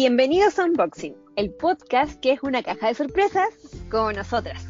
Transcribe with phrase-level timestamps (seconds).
[0.00, 3.48] Bienvenidos a Unboxing, el podcast que es una caja de sorpresas
[3.90, 4.64] con nosotras.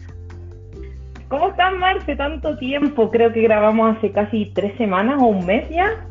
[1.29, 2.17] ¿Cómo estás, Marce?
[2.17, 6.09] Tanto tiempo, creo que grabamos hace casi tres semanas o un mes ya.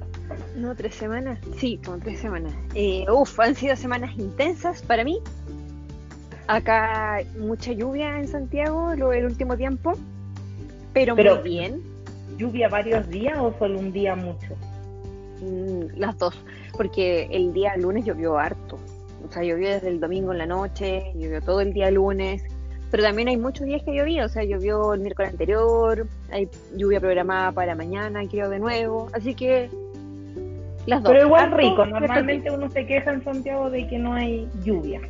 [0.55, 1.39] No, tres semanas.
[1.55, 2.53] Sí, como tres semanas.
[2.75, 5.17] Eh, uf, han sido semanas intensas para mí.
[6.45, 9.93] Acá mucha lluvia en Santiago lo, el último tiempo,
[10.93, 11.81] pero, Pero- muy bien.
[12.37, 14.53] ¿Lluvia varios días o solo un día mucho?
[15.41, 16.39] Mm, las dos,
[16.77, 18.77] porque el día lunes llovió harto.
[19.25, 22.43] O sea, llovió desde el domingo en la noche, llovió todo el día lunes,
[22.91, 26.99] pero también hay muchos días que llovió, o sea, llovió el miércoles anterior, hay lluvia
[26.99, 29.69] programada para mañana, creo de nuevo, así que
[30.85, 31.11] las dos.
[31.11, 35.01] Pero igual Harto, rico, normalmente uno se queja en Santiago de que no hay lluvia.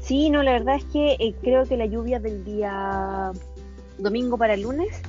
[0.00, 3.32] Sí, no, la verdad es que eh, creo que la lluvia del día
[3.98, 5.00] domingo para el lunes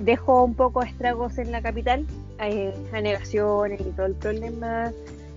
[0.00, 2.06] dejó un poco estragos en la capital,
[2.40, 4.92] eh, anegaciones y todo el problema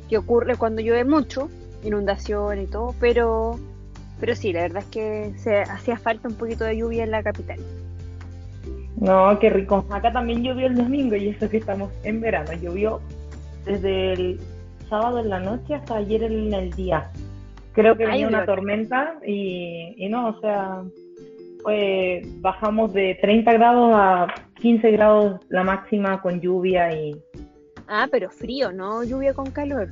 [0.09, 1.49] que ocurre cuando llueve mucho,
[1.83, 3.59] inundación y todo, pero
[4.19, 7.23] pero sí, la verdad es que se hacía falta un poquito de lluvia en la
[7.23, 7.59] capital.
[8.97, 9.83] No, qué rico.
[9.89, 12.51] Acá también llovió el domingo y eso que estamos en verano.
[12.53, 13.01] Llovió
[13.65, 14.39] desde el
[14.87, 17.09] sábado en la noche hasta ayer en el día.
[17.73, 20.83] Creo que Ay, venía una tormenta y, y no, o sea,
[22.41, 24.27] bajamos de 30 grados a
[24.61, 27.19] 15 grados la máxima con lluvia y...
[27.87, 29.89] Ah, pero frío, no lluvia con calor.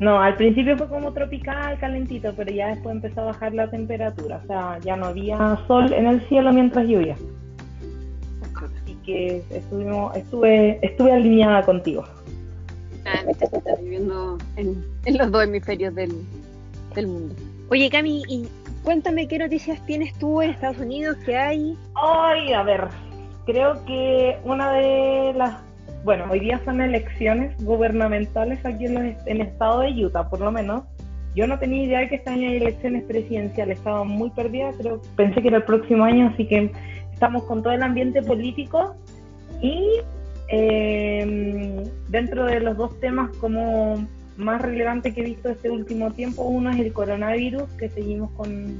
[0.00, 4.40] No, al principio fue como tropical, calentito, pero ya después empezó a bajar la temperatura.
[4.42, 7.16] O sea, ya no había sol en el cielo mientras llovía.
[8.56, 12.04] Así que estuvimos, estuve, estuve alineada contigo.
[13.04, 16.12] Ah, está viviendo en, en los dos hemisferios del,
[16.94, 17.34] del mundo.
[17.68, 18.48] Oye, Cami, y
[18.84, 21.76] cuéntame qué noticias tienes tú en Estados Unidos, qué hay.
[21.94, 22.88] Ay, a ver,
[23.46, 25.56] creo que una de las,
[26.04, 30.40] bueno, hoy día son elecciones gubernamentales aquí en, los- en el estado de Utah, por
[30.40, 30.82] lo menos.
[31.34, 35.00] Yo no tenía idea de que este año hay elecciones presidenciales, estaba muy perdida, creo,
[35.16, 36.70] pensé que era el próximo año, así que
[37.12, 38.94] estamos con todo el ambiente político
[39.62, 39.86] y
[40.48, 46.42] eh, dentro de los dos temas como más relevantes que he visto este último tiempo,
[46.42, 48.74] uno es el coronavirus, que seguimos con,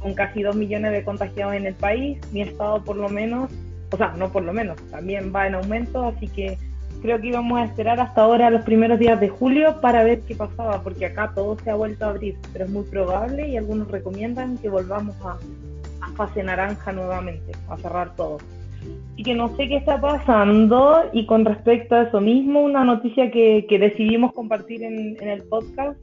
[0.00, 2.18] con casi dos millones de contagiados en el país.
[2.32, 3.50] Mi estado por lo menos,
[3.92, 6.58] o sea, no por lo menos, también va en aumento, así que
[7.02, 10.34] creo que íbamos a esperar hasta ahora los primeros días de julio para ver qué
[10.34, 13.90] pasaba, porque acá todo se ha vuelto a abrir, pero es muy probable y algunos
[13.90, 15.38] recomiendan que volvamos a,
[16.02, 18.38] a fase naranja nuevamente, a cerrar todo.
[19.12, 23.30] Así que no sé qué está pasando y con respecto a eso mismo, una noticia
[23.30, 26.02] que, que decidimos compartir en, en el podcast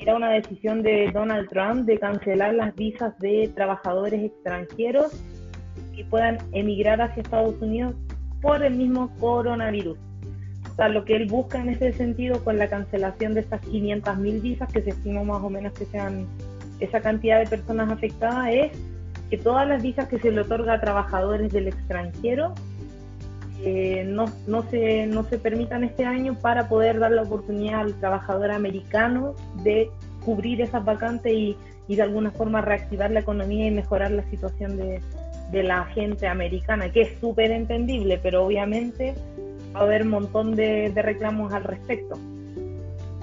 [0.00, 5.12] era una decisión de Donald Trump de cancelar las visas de trabajadores extranjeros
[6.04, 7.94] puedan emigrar hacia Estados Unidos
[8.40, 9.98] por el mismo coronavirus.
[10.72, 14.40] O sea, lo que él busca en ese sentido con la cancelación de estas 500.000
[14.40, 16.26] visas, que se estima más o menos que sean
[16.78, 18.72] esa cantidad de personas afectadas, es
[19.28, 22.54] que todas las visas que se le otorga a trabajadores del extranjero
[23.62, 27.94] eh, no, no, se, no se permitan este año para poder dar la oportunidad al
[28.00, 29.90] trabajador americano de
[30.24, 31.56] cubrir esas vacantes y
[31.88, 35.00] de alguna forma reactivar la economía y mejorar la situación de,
[35.50, 39.14] de la gente americana, que es súper entendible, pero obviamente
[39.74, 42.16] va a haber un montón de, de reclamos al respecto.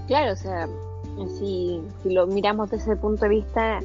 [0.08, 0.68] Claro, o sea,
[1.38, 3.80] si, si lo miramos desde ese punto de vista,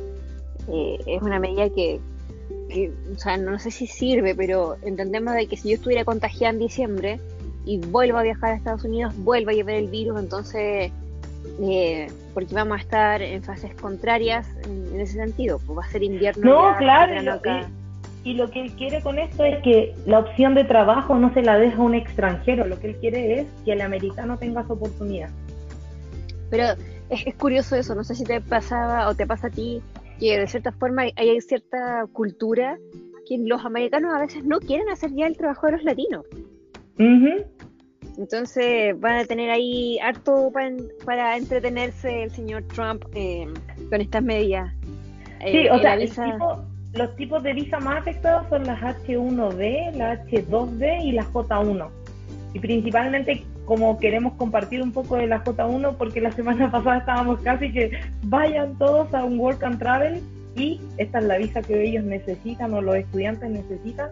[0.69, 2.01] eh, es una medida que,
[2.69, 6.53] que, o sea, no sé si sirve, pero entendemos de que si yo estuviera contagiada
[6.53, 7.21] en diciembre
[7.65, 10.93] y vuelvo a viajar a Estados Unidos, vuelvo a llevar el virus, entonces,
[11.61, 15.91] eh, porque vamos a estar en fases contrarias en, en ese sentido, pues va a
[15.91, 16.45] ser invierno.
[16.45, 17.82] No, ya, claro, y.
[18.25, 21.43] y, lo que él quiere con esto es que la opción de trabajo no se
[21.43, 24.73] la deja a un extranjero, lo que él quiere es que el americano tenga esa
[24.73, 25.31] oportunidad.
[26.51, 26.65] Pero
[27.11, 29.83] es, es curioso eso, no sé si te pasaba o te pasa a ti,
[30.21, 32.79] que de cierta forma hay, hay cierta cultura
[33.29, 36.25] que los americanos a veces no quieren hacer ya el trabajo de los latinos.
[38.19, 40.69] Entonces van a tener ahí harto pa-
[41.05, 43.47] para entretenerse el señor Trump eh,
[43.91, 44.73] con estas medidas.
[45.45, 48.81] Sí, Eh, o sea, el avisa- tipo- los tipos de visa más afectados son las
[48.81, 51.89] H1B, la H2B y la J1.
[52.55, 57.41] Y principalmente como queremos compartir un poco de la J1 porque la semana pasada estábamos
[57.41, 60.21] casi que vayan todos a un work and travel
[60.55, 64.11] y esta es la visa que ellos necesitan o los estudiantes necesitan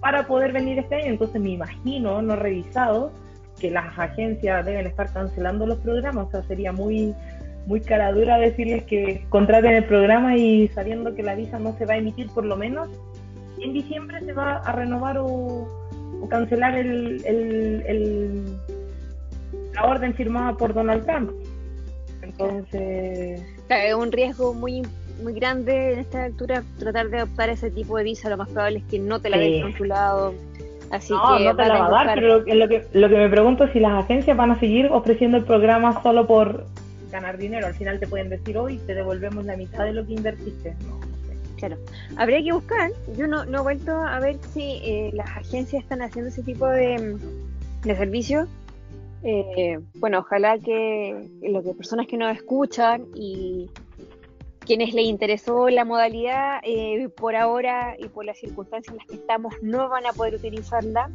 [0.00, 1.06] para poder venir este año.
[1.06, 3.12] Entonces me imagino, no revisado,
[3.60, 6.26] que las agencias deben estar cancelando los programas.
[6.26, 7.14] O sea, sería muy
[7.66, 11.84] muy cara dura decirles que contraten el programa y sabiendo que la visa no se
[11.84, 12.88] va a emitir por lo menos
[13.60, 18.56] en diciembre se va a renovar o, o cancelar el, el- el-
[19.74, 21.30] la orden firmada por Donald Trump.
[22.22, 23.42] Entonces...
[23.68, 24.82] es un riesgo muy
[25.22, 28.78] muy grande en esta altura tratar de adoptar ese tipo de visa, lo más probable
[28.78, 30.34] es que no te la den por su lado.
[30.90, 33.28] Así no, que no te la va a dar, pero lo, que, lo que me
[33.30, 36.66] pregunto es si las agencias van a seguir ofreciendo el programa solo por
[37.16, 37.66] ganar dinero.
[37.66, 40.74] Al final te pueden decir, hoy te devolvemos la mitad de lo que invertiste.
[41.56, 41.76] Claro,
[42.16, 42.90] habría que buscar.
[43.16, 46.66] Yo no, no he vuelto a ver si eh, las agencias están haciendo ese tipo
[46.66, 47.16] de,
[47.82, 48.46] de servicio.
[49.22, 53.70] Eh, bueno, ojalá que lo que personas que nos escuchan y
[54.60, 59.14] quienes les interesó la modalidad eh, por ahora y por las circunstancias en las que
[59.14, 61.10] estamos no van a poder utilizarla.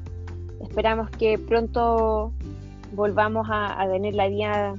[0.61, 2.33] Esperamos que pronto
[2.93, 4.75] volvamos a, tener la vida,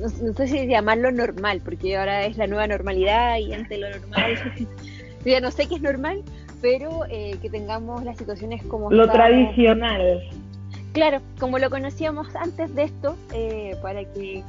[0.00, 4.34] no, sé si llamarlo normal, porque ahora es la nueva normalidad y antes lo normal,
[5.24, 6.22] ya no sé qué es normal,
[6.60, 8.90] pero eh, que tengamos las situaciones como...
[8.90, 10.22] Lo tradicional.
[10.92, 14.42] Claro, como lo conocíamos antes de esto, eh, para que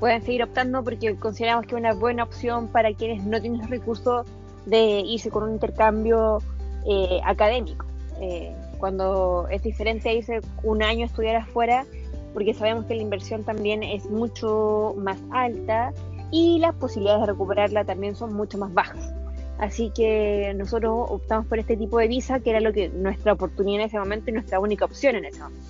[0.00, 3.70] pueden seguir optando porque consideramos que es una buena opción para quienes no tienen los
[3.70, 4.26] recursos
[4.66, 6.38] de irse con un intercambio
[6.86, 7.84] eh, académico.
[8.20, 11.84] Eh, cuando es diferente irse un año a estudiar afuera,
[12.32, 15.92] porque sabemos que la inversión también es mucho más alta
[16.30, 19.12] y las posibilidades de recuperarla también son mucho más bajas.
[19.58, 23.82] Así que nosotros optamos por este tipo de visa, que era lo que nuestra oportunidad
[23.82, 25.66] en ese momento y nuestra única opción en ese momento.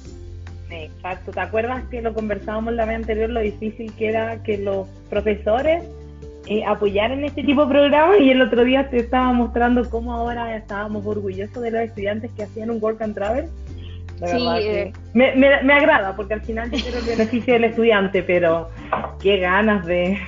[0.71, 4.87] Exacto, ¿te acuerdas que lo conversábamos la vez anterior, lo difícil que era que los
[5.09, 5.83] profesores
[6.47, 8.21] eh, apoyaran este tipo de programas?
[8.21, 12.45] Y el otro día te estaba mostrando cómo ahora estábamos orgullosos de los estudiantes que
[12.45, 13.49] hacían un work and travel.
[14.27, 14.93] Sí, eh.
[15.15, 18.69] me, me, agrada, porque al final yo quiero el beneficio del estudiante, pero
[19.21, 20.19] qué ganas de...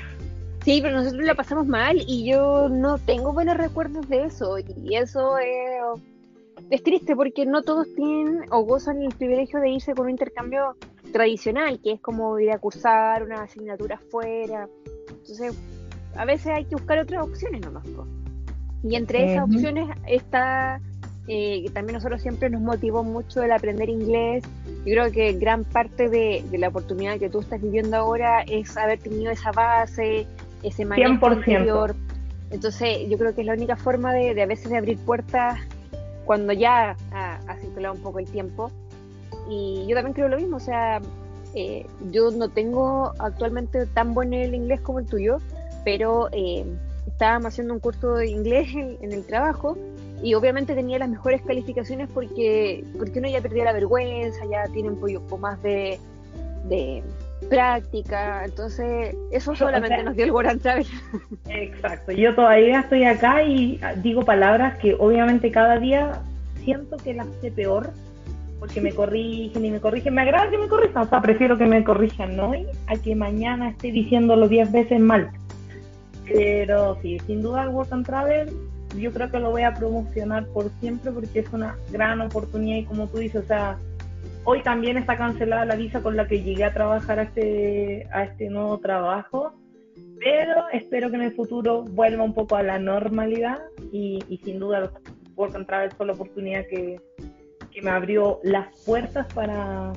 [0.64, 4.58] Sí, pero nosotros la pasamos mal y yo no tengo buenos recuerdos de eso.
[4.58, 6.00] Y eso es
[6.70, 10.76] es triste porque no todos tienen o gozan el privilegio de irse con un intercambio
[11.12, 14.68] tradicional, que es como ir a cursar una asignatura afuera.
[15.10, 15.54] Entonces,
[16.16, 17.84] a veces hay que buscar otras opciones nomás.
[18.82, 20.80] Y entre esas opciones está,
[21.28, 24.44] eh, que también nosotros siempre nos motivó mucho el aprender inglés.
[24.84, 28.98] Yo creo que gran parte de, la oportunidad que tú estás viviendo ahora es haber
[28.98, 30.26] tenido esa base,
[30.62, 31.94] ese manejo anterior.
[32.50, 35.58] Entonces, yo creo que es la única forma de, de a veces de abrir puertas
[36.24, 38.70] cuando ya ha, circulado un poco el tiempo.
[39.48, 41.00] Y yo también creo lo mismo, o sea,
[41.54, 45.38] eh, yo no tengo actualmente tan buen el inglés como el tuyo,
[45.84, 46.64] pero eh,
[47.06, 49.76] estábamos haciendo un curso de inglés en, el trabajo
[50.22, 54.90] y obviamente tenía las mejores calificaciones porque, porque uno ya perdió la vergüenza, ya tiene
[54.90, 55.98] un poco más de,
[56.69, 57.02] de
[57.48, 60.86] práctica, entonces eso solamente nos dio el World Travel.
[61.48, 66.22] Exacto, yo todavía estoy acá y digo palabras que obviamente cada día
[66.64, 67.90] siento que las sé peor,
[68.60, 71.66] porque me corrigen y me corrigen, me agrada que me corrijan, o sea, prefiero que
[71.66, 75.32] me corrijan hoy a que mañana esté diciéndolo 10 veces mal.
[76.32, 80.46] Pero sí, sin duda el Work and Travel yo creo que lo voy a promocionar
[80.48, 83.78] por siempre porque es una gran oportunidad y como tú dices, o sea,
[84.44, 88.24] Hoy también está cancelada la visa con la que llegué a trabajar a este, a
[88.24, 89.52] este nuevo trabajo,
[90.18, 93.60] pero espero que en el futuro vuelva un poco a la normalidad
[93.92, 94.90] y, sin duda
[95.36, 97.00] Work and Travel fue la oportunidad que,
[97.82, 99.92] me abrió las puertas para,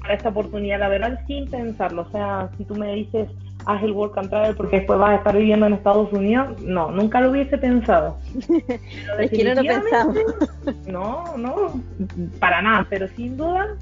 [0.00, 2.02] para esta oportunidad, la verdad, sin pensarlo.
[2.02, 3.28] O sea, si tú me dices,
[3.72, 6.90] haz el work and travel porque después vas a estar viviendo en Estados Unidos, no,
[6.90, 8.18] nunca lo hubiese pensado.
[9.18, 10.16] es que no lo pensamos.
[10.86, 11.82] No, no,
[12.38, 13.76] para nada, pero sin duda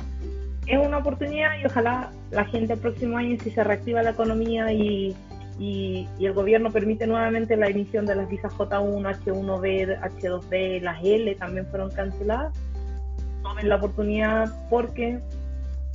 [0.66, 4.70] es una oportunidad y ojalá la gente el próximo año, si se reactiva la economía
[4.72, 5.16] y,
[5.58, 11.34] y, el gobierno permite nuevamente la emisión de las visas J1, H1B, H2B, las L
[11.36, 12.52] también fueron canceladas,
[13.42, 15.20] tomen la oportunidad porque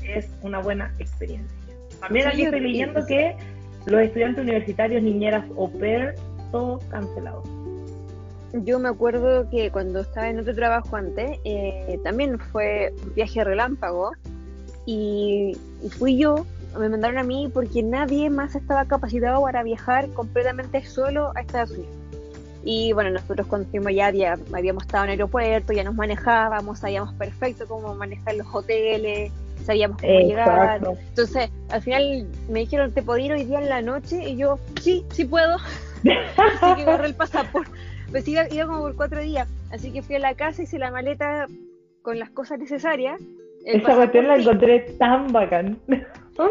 [0.04, 1.56] es una buena experiencia.
[2.00, 3.38] También aquí estoy leyendo que
[3.86, 6.16] los estudiantes universitarios, niñeras o pair,
[6.52, 7.44] todo cancelado.
[8.54, 13.44] Yo me acuerdo que cuando estaba en otro trabajo antes, eh, también fue un viaje
[13.44, 14.12] relámpago
[14.86, 15.58] y,
[15.98, 16.46] fui yo,
[16.78, 21.72] me mandaron a mí porque nadie más estaba capacitado para viajar completamente solo a Estados
[21.72, 21.96] Unidos.
[22.64, 27.14] Y bueno, nosotros cuando fuimos ya habíamos estado en el aeropuerto, ya nos manejábamos, sabíamos
[27.16, 29.32] perfecto cómo manejar los hoteles,
[29.64, 30.82] sabíamos cómo llegar.
[31.10, 34.30] Entonces, al final me dijeron, ¿te puedo ir hoy día en la noche?
[34.30, 35.58] Y yo, sí, sí puedo.
[36.38, 37.72] así que corré el pasaporte.
[38.12, 39.48] Pues iba, iba como por cuatro días.
[39.72, 41.48] Así que fui a la casa, hice la maleta
[42.02, 43.20] con las cosas necesarias.
[43.66, 45.80] Esa cuestión la encontré tan bacán.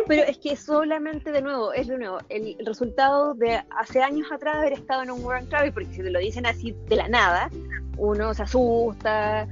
[0.07, 4.57] Pero es que solamente de nuevo, es de nuevo, el resultado de hace años atrás
[4.57, 7.51] haber estado en un World Travel, porque si te lo dicen así de la nada,
[7.99, 9.49] uno se asusta,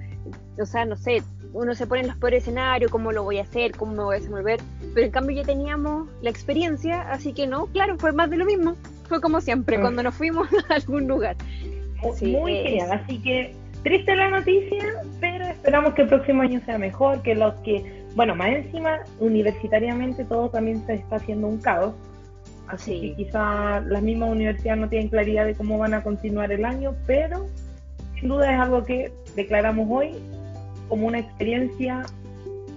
[0.59, 3.42] o sea, no sé, uno se pone en los peores escenarios, cómo lo voy a
[3.42, 4.61] hacer, cómo me voy a desenvolver,
[4.95, 8.45] pero en cambio ya teníamos la experiencia, así que no, claro, fue más de lo
[8.45, 8.76] mismo,
[9.09, 9.80] fue como siempre, ah.
[9.80, 11.37] cuando nos fuimos a algún lugar.
[12.23, 17.21] Muy genial, así que triste la noticia, pero esperamos que el próximo año sea mejor,
[17.23, 21.95] que los que, bueno, más encima, universitariamente todo también se está haciendo un caos,
[22.69, 26.64] así que quizá las mismas universidades no tienen claridad de cómo van a continuar el
[26.64, 27.49] año, pero
[28.19, 30.14] sin duda es algo que declaramos hoy
[30.90, 32.02] como una experiencia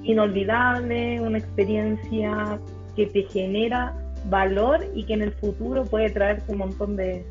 [0.04, 2.60] inolvidable, una experiencia
[2.96, 3.94] que te genera
[4.30, 7.26] valor y que en el futuro puede traerte un montón de,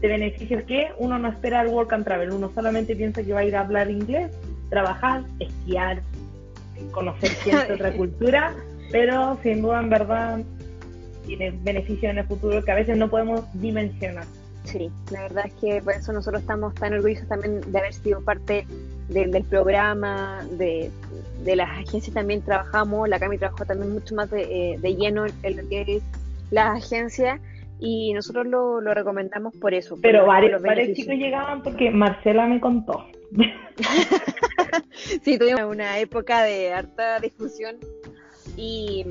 [0.00, 3.44] beneficios que uno no espera al work and travel, uno solamente piensa que va a
[3.44, 4.32] ir a hablar inglés,
[4.68, 6.02] trabajar, esquiar,
[6.90, 8.52] conocer cierta otra cultura,
[8.90, 10.40] pero sin duda en verdad
[11.24, 14.24] tiene beneficios en el futuro que a veces no podemos dimensionar.
[14.64, 18.20] Sí, la verdad es que por eso nosotros estamos tan orgullosos también de haber sido
[18.22, 18.66] parte
[19.08, 20.90] del programa, de,
[21.44, 25.68] las agencias también trabajamos, la Cami trabajó también mucho más de, eh, lleno en lo
[25.68, 26.02] que es
[26.50, 27.40] las agencias
[27.80, 29.98] y nosotros lo, recomendamos por eso.
[30.00, 33.04] Pero varios, varios chicos llegaban porque Marcela me contó.
[35.22, 37.76] sí, tuvimos una época de harta difusión
[38.56, 39.04] y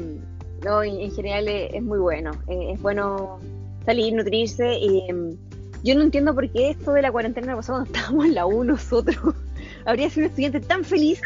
[0.63, 3.39] no, en general es, muy bueno, es bueno
[3.85, 4.77] salir, nutrirse.
[4.77, 5.37] Y, em,
[5.83, 8.63] yo no entiendo por qué esto de la cuarentena pasó cuando estábamos en la U
[8.63, 9.35] nosotros.
[9.85, 11.21] Habría sido un estudiante tan feliz.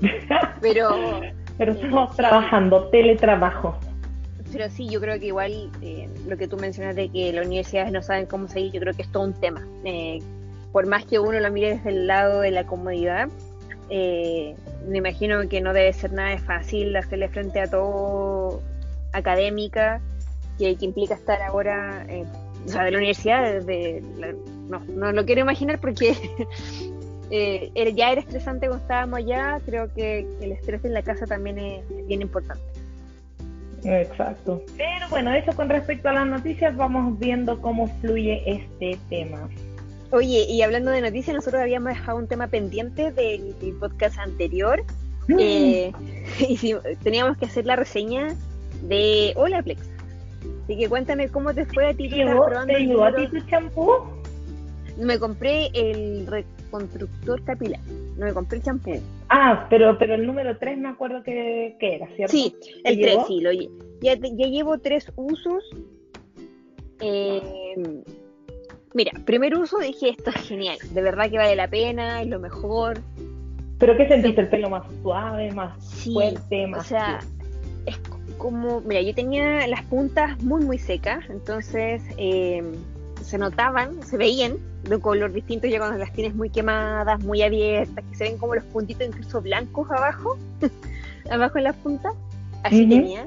[0.60, 1.20] pero.
[1.58, 3.78] Pero estamos trabajando, teletrabajo.
[4.52, 7.92] Pero sí, yo creo que igual eh, lo que tú mencionas de que las universidades
[7.92, 9.66] no saben cómo seguir, yo creo que es todo un tema.
[9.84, 10.20] Eh,
[10.72, 13.28] por más que uno lo mire desde el lado de la comodidad,
[13.90, 14.54] eh,
[14.88, 18.62] me imagino que no debe ser nada fácil hacerle frente a todo
[19.12, 20.00] académica
[20.60, 22.24] que, implica estar ahora, eh,
[22.66, 24.02] o sea, de la universidad, de,
[24.68, 26.14] no, no lo quiero imaginar porque
[27.30, 31.58] eh, ya era estresante cuando estábamos allá, creo que el estrés en la casa también
[31.58, 32.62] es bien importante.
[33.84, 34.62] Exacto.
[34.76, 39.48] Pero bueno, eso con respecto a las noticias, vamos viendo cómo fluye este tema.
[40.12, 44.84] Oye, y hablando de noticias, nosotros habíamos dejado un tema pendiente del, podcast anterior.
[45.28, 45.36] Mm.
[45.38, 45.92] Eh,
[46.48, 48.34] y si, teníamos que hacer la reseña
[48.82, 49.80] de Hola Plex.
[50.70, 52.08] Así que cuéntame cómo te fue a ti.
[52.08, 53.90] ¿Te llegó, a ti tu champú?
[54.96, 57.80] Me compré el reconstructor capilar.
[58.16, 58.92] No me compré el champú.
[59.30, 62.30] Ah, pero pero el número 3 me acuerdo que, era, ¿cierto?
[62.30, 63.40] Sí, el 3, sí.
[63.40, 65.64] Lo, ya, ya llevo tres usos.
[67.00, 68.04] Eh,
[68.94, 70.78] mira, primer uso dije, esto es genial.
[70.92, 73.00] De verdad que vale la pena, es lo mejor.
[73.80, 74.42] ¿Pero qué sentiste?
[74.42, 76.86] ¿El pelo más suave, más fuerte, más...
[76.86, 77.18] O sea,
[78.40, 82.62] como, mira, yo tenía las puntas muy, muy secas, entonces eh,
[83.22, 87.42] se notaban, se veían de un color distinto ya cuando las tienes muy quemadas, muy
[87.42, 90.38] abiertas, que se ven como los puntitos incluso blancos abajo,
[91.30, 92.14] abajo en las puntas,
[92.64, 93.26] así tenía.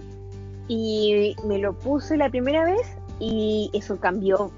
[0.68, 2.88] Y me lo puse la primera vez
[3.20, 4.52] y eso cambió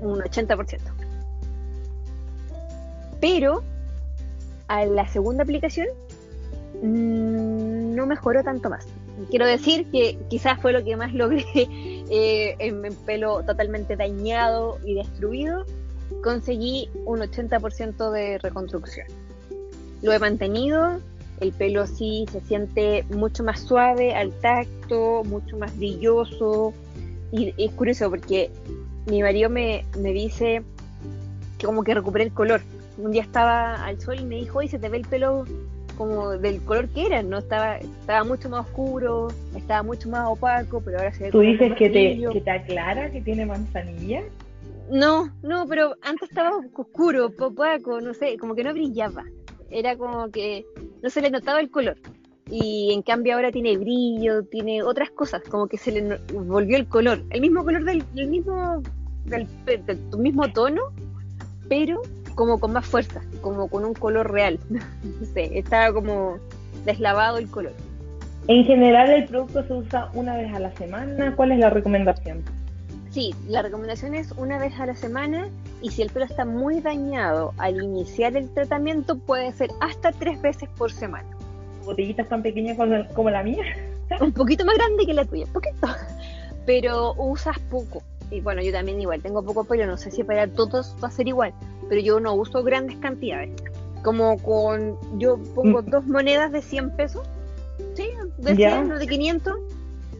[0.00, 0.78] un 80%.
[3.20, 3.64] Pero
[4.68, 5.88] a la segunda aplicación
[6.80, 8.86] mm, no mejoró tanto más
[9.30, 14.78] quiero decir que quizás fue lo que más logré eh, en mi pelo totalmente dañado
[14.84, 15.64] y destruido,
[16.22, 19.06] conseguí un 80% de reconstrucción.
[20.02, 21.00] Lo he mantenido,
[21.40, 26.72] el pelo sí se siente mucho más suave al tacto, mucho más brilloso.
[27.32, 28.50] Y es curioso porque
[29.06, 30.62] mi marido me, me dice
[31.58, 32.60] que como que recuperé el color.
[32.98, 35.44] Un día estaba al sol y me dijo, oye, se te ve el pelo
[35.96, 40.80] como del color que era, no estaba estaba mucho más oscuro, estaba mucho más opaco,
[40.84, 44.22] pero ahora se ve ¿Tú dices que te, que te aclara que tiene manzanilla?
[44.90, 49.24] No, no, pero antes estaba oscuro, opaco, no sé, como que no brillaba.
[49.70, 50.64] Era como que
[51.02, 51.96] no se le notaba el color.
[52.48, 56.86] Y en cambio ahora tiene brillo, tiene otras cosas, como que se le volvió el
[56.86, 58.82] color, el mismo color del, mismo
[59.24, 59.48] del
[60.16, 60.82] mismo tono,
[61.68, 62.00] pero
[62.36, 64.60] como con más fuerza, como con un color real.
[64.70, 66.38] no sé, estaba como
[66.84, 67.72] deslavado el color.
[68.46, 71.34] En general el producto se usa una vez a la semana.
[71.34, 72.44] ¿Cuál es la recomendación?
[73.10, 75.48] Sí, la recomendación es una vez a la semana
[75.82, 80.40] y si el pelo está muy dañado al iniciar el tratamiento puede ser hasta tres
[80.42, 81.28] veces por semana.
[81.84, 82.76] ¿Botellitas tan pequeñas
[83.14, 83.64] como la mía?
[84.20, 85.88] Un poquito más grande que la tuya, poquito.
[86.66, 88.02] Pero usas poco.
[88.30, 91.10] Y bueno, yo también igual tengo poco pelo, no sé si para todos va a
[91.10, 91.52] ser igual
[91.88, 93.50] pero yo no uso grandes cantidades.
[94.02, 95.86] Como con, yo pongo mm.
[95.86, 97.26] dos monedas de 100 pesos,
[97.94, 98.08] ¿sí?
[98.38, 99.56] De 100 o de 500,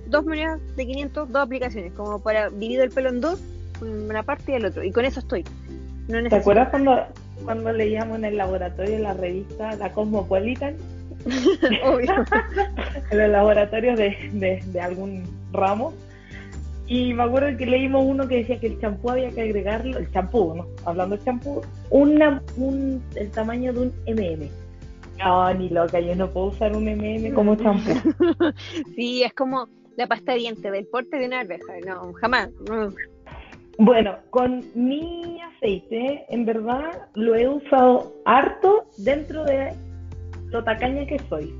[0.06, 3.40] dos monedas de 500, dos aplicaciones, como para dividir el pelo en dos,
[3.80, 5.44] una parte y el otro, y con eso estoy.
[6.08, 6.96] ¿Te acuerdas cuando,
[7.44, 10.76] cuando leíamos en el laboratorio la revista La Cosmopolitan?
[11.84, 12.14] Obvio.
[13.10, 15.92] en los laboratorios de, de, algún ramo.
[16.88, 20.10] Y me acuerdo que leímos uno que decía que el champú había que agregarlo, el
[20.12, 20.66] champú, ¿no?
[20.84, 24.48] Hablando de champú, una, un, el tamaño de un MM.
[25.18, 27.90] No, ni loca, yo no puedo usar un MM como champú.
[28.94, 31.72] sí, es como la pasta de diente del porte de una arveja.
[31.84, 32.50] No, jamás.
[33.78, 39.72] Bueno, con mi aceite, en verdad, lo he usado harto dentro de
[40.46, 41.52] lo tacaña que soy.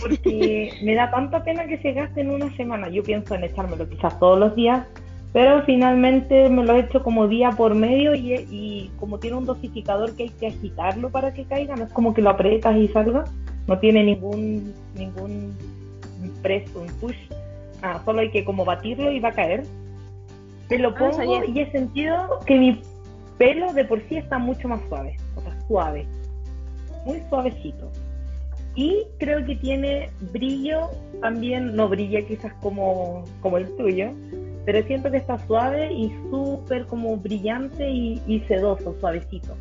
[0.00, 2.88] Porque me da tanta pena que se gaste en una semana.
[2.88, 4.86] Yo pienso en echármelo quizás todos los días,
[5.32, 9.46] pero finalmente me lo he hecho como día por medio y, y como tiene un
[9.46, 12.88] dosificador que hay que agitarlo para que caiga, no es como que lo aprietas y
[12.88, 13.24] salga,
[13.66, 15.54] no tiene ningún ningún
[16.42, 17.16] press, un push,
[17.82, 19.64] ah, solo hay que como batirlo y va a caer.
[20.70, 22.80] Me lo ah, pongo y he sentido que mi
[23.36, 26.06] pelo de por sí está mucho más suave, o sea, suave,
[27.04, 27.90] muy suavecito.
[28.78, 34.12] Y creo que tiene brillo, también no brilla quizás como, como el tuyo,
[34.64, 39.56] pero siento que está suave y súper como brillante y, sedoso, suavecito.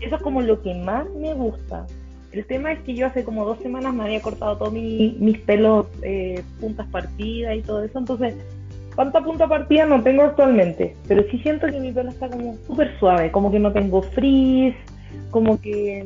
[0.00, 1.86] Eso es como lo que más me gusta.
[2.32, 5.86] El tema es que yo hace como dos semanas me había cortado todos mis pelos,
[6.00, 8.34] eh, puntas partidas y todo eso, entonces
[8.94, 10.96] ¿Cuánta punta partida no tengo actualmente?
[11.06, 14.74] Pero sí siento que mi pelo está como súper suave, como que no tengo frizz,
[15.30, 16.04] como que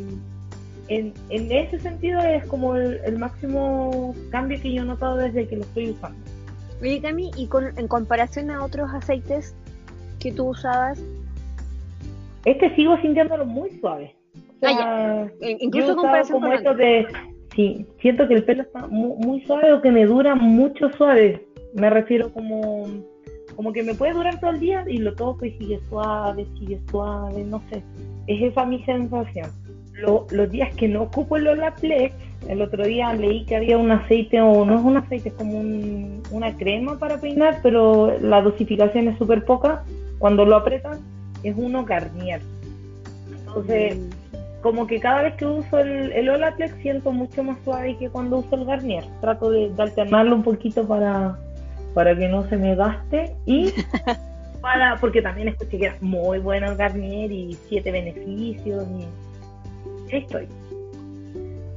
[0.88, 5.62] en, ese sentido es como el, máximo cambio que yo he notado desde que lo
[5.62, 6.18] estoy usando.
[6.80, 9.54] Oye, Cami, y con, en comparación a otros aceites
[10.18, 11.00] que tú usabas,
[12.44, 14.14] este sigo sintiéndolo muy suave.
[14.62, 15.26] ah,
[15.60, 17.06] Incluso en comparación como con de,
[17.54, 21.46] sí, siento que el pelo está muy, muy, suave o que me dura mucho suave.
[21.74, 22.84] Me refiero como,
[23.54, 26.80] como que me puede durar todo el día y lo toco y sigue suave, sigue
[26.90, 27.82] suave, no sé.
[28.26, 29.50] Es esa mi sensación.
[29.94, 32.14] Los días que no ocupo el Olaplex,
[32.48, 35.60] el otro día leí que había un aceite, o no es un aceite, es como
[36.30, 39.84] una crema para peinar, pero la dosificación es súper poca.
[40.18, 40.98] Cuando lo apretan,
[41.42, 42.40] es uno Garnier.
[43.30, 43.98] Entonces,
[44.62, 48.38] como que cada vez que uso el, el Olaplex siento mucho más suave que cuando
[48.38, 49.04] uso el Garnier.
[49.20, 51.36] Trato de alternarlo un poquito para,
[51.94, 53.72] para que no se me gaste y
[54.60, 59.06] para porque también escuché que era muy bueno el Garnier y siete beneficios y
[60.18, 60.46] estoy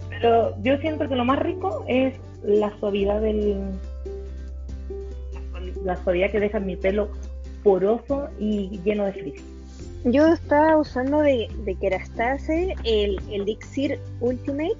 [0.09, 3.57] pero yo siento que lo más rico es la suavidad del
[5.83, 7.09] la suavidad que deja mi pelo
[7.63, 9.43] poroso y lleno de frizz
[10.05, 14.77] yo estaba usando de, de Kerastase el Elixir Ultimate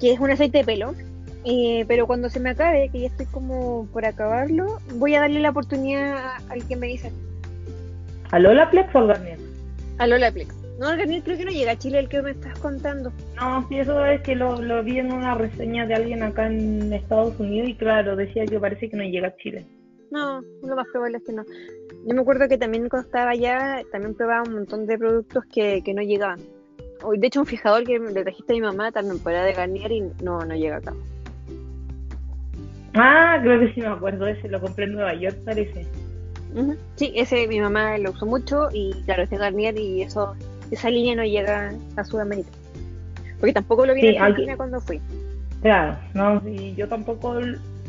[0.00, 0.94] que es un aceite de pelo
[1.48, 5.38] eh, pero cuando se me acabe, que ya estoy como por acabarlo, voy a darle
[5.38, 7.12] la oportunidad al que me dice.
[8.32, 9.38] ¿Al Olaplex o al Garnier?
[9.98, 10.65] Al Olaplex.
[10.78, 13.10] No, Garnier creo que no llega a Chile el que me estás contando.
[13.36, 16.92] No, sí, eso es que lo, lo vi en una reseña de alguien acá en
[16.92, 19.64] Estados Unidos y claro, decía que parece que no llega a Chile.
[20.10, 21.44] No, lo más probable es que no.
[22.06, 25.82] Yo me acuerdo que también cuando estaba allá, también probaba un montón de productos que,
[25.82, 26.40] que no llegaban.
[27.16, 30.00] De hecho, un fijador que le trajiste a mi mamá también para de Garnier y
[30.22, 30.94] no, no llega acá.
[32.94, 35.86] Ah, creo que sí me acuerdo, ese lo compré en Nueva York, parece.
[36.94, 40.34] Sí, ese mi mamá lo usó mucho y claro, este Garnier y eso,
[40.70, 42.50] esa línea no llega a Sudamérica.
[43.38, 45.00] Porque tampoco lo vi en Argentina cuando fui.
[45.62, 47.40] Claro, no, sí, yo tampoco,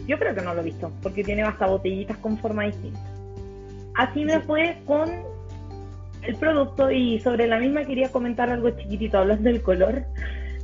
[0.07, 2.99] yo creo que no lo he visto, porque tiene hasta botellitas con forma distinta.
[3.95, 5.09] Así me fue con
[6.23, 10.03] el producto y sobre la misma quería comentar algo chiquitito, hablando del color.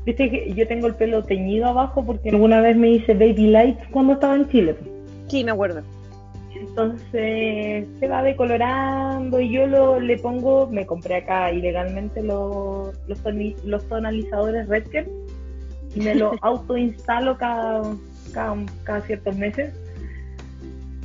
[0.06, 3.78] Viste que yo tengo el pelo teñido abajo porque alguna vez me hice baby light
[3.92, 4.76] cuando estaba en Chile.
[5.28, 5.82] Sí, me acuerdo.
[6.76, 13.88] Entonces se va decolorando y yo lo, le pongo, me compré acá ilegalmente los, los,
[13.88, 15.08] tonalizadores Redken
[15.94, 17.84] y me lo autoinstalo cada,
[18.34, 18.56] cada,
[18.86, 19.72] cada ciertos meses.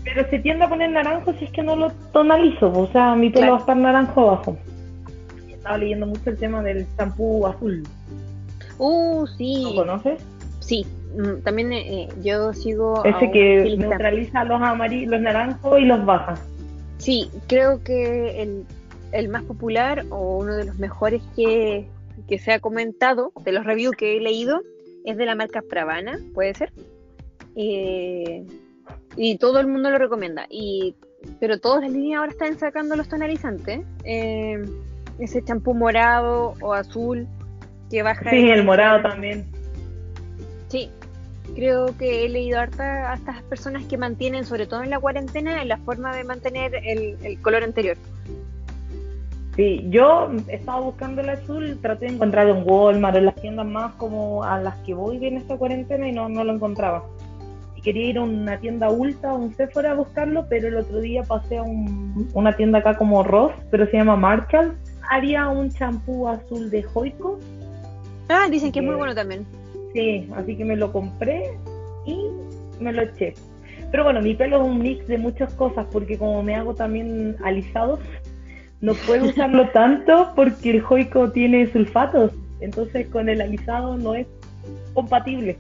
[0.05, 3.29] Pero se tiende a poner naranjo si es que no lo tonalizo, o sea, mi
[3.29, 4.57] pelo va a estar naranjo abajo.
[5.51, 7.87] Estaba leyendo mucho el tema del champú azul.
[8.79, 9.65] Uh, sí.
[9.65, 10.19] ¿Lo conoces?
[10.61, 10.87] Sí,
[11.45, 13.05] también eh, yo sigo.
[13.05, 16.35] Ese que neutraliza los amarillos, los naranjos y los baja.
[16.99, 18.65] Sí, creo que el,
[19.13, 21.87] el más popular o uno de los mejores que,
[22.29, 24.63] que se ha comentado, de los reviews que he leído,
[25.05, 26.73] es de la marca Pravana, puede ser.
[27.57, 28.45] Eh,
[29.17, 30.47] y todo el mundo lo recomienda.
[30.51, 30.95] Y,
[31.41, 33.81] pero todas las líneas ahora están sacando los tonalizantes.
[34.05, 34.63] Eh,
[35.19, 37.27] ese champú morado o azul
[37.91, 38.31] que baja.
[38.31, 39.47] Sí, el morado también.
[40.69, 40.91] Sí,
[41.55, 45.65] creo que he leído harta a estas personas que mantienen, sobre todo en la cuarentena,
[45.65, 47.97] la forma de mantener el, color anterior.
[49.57, 53.95] Sí, yo estaba buscando el azul, traté de encontrarlo en Walmart, en las tiendas más
[53.95, 57.05] como a las que voy en esta cuarentena y no, no lo encontraba.
[57.75, 61.25] Y quería ir a una tienda Ulta un Sephora a buscarlo, pero el otro día
[61.25, 64.77] pasé a una tienda acá como Ross, pero se llama Marshall.
[65.11, 67.41] Haría un champú azul de Joico.
[68.29, 69.45] Ah, dicen que es muy bueno también.
[69.99, 71.59] Sí, así que me lo compré
[72.07, 72.29] y
[72.79, 73.35] me lo eché.
[73.91, 77.35] Pero bueno, mi pelo es un mix de muchas cosas porque como me hago también
[77.43, 77.99] alisados,
[78.81, 82.31] no puedo usarlo tanto porque el joico tiene sulfatos.
[82.61, 84.29] Entonces con el alisado no es
[84.95, 85.59] compatible.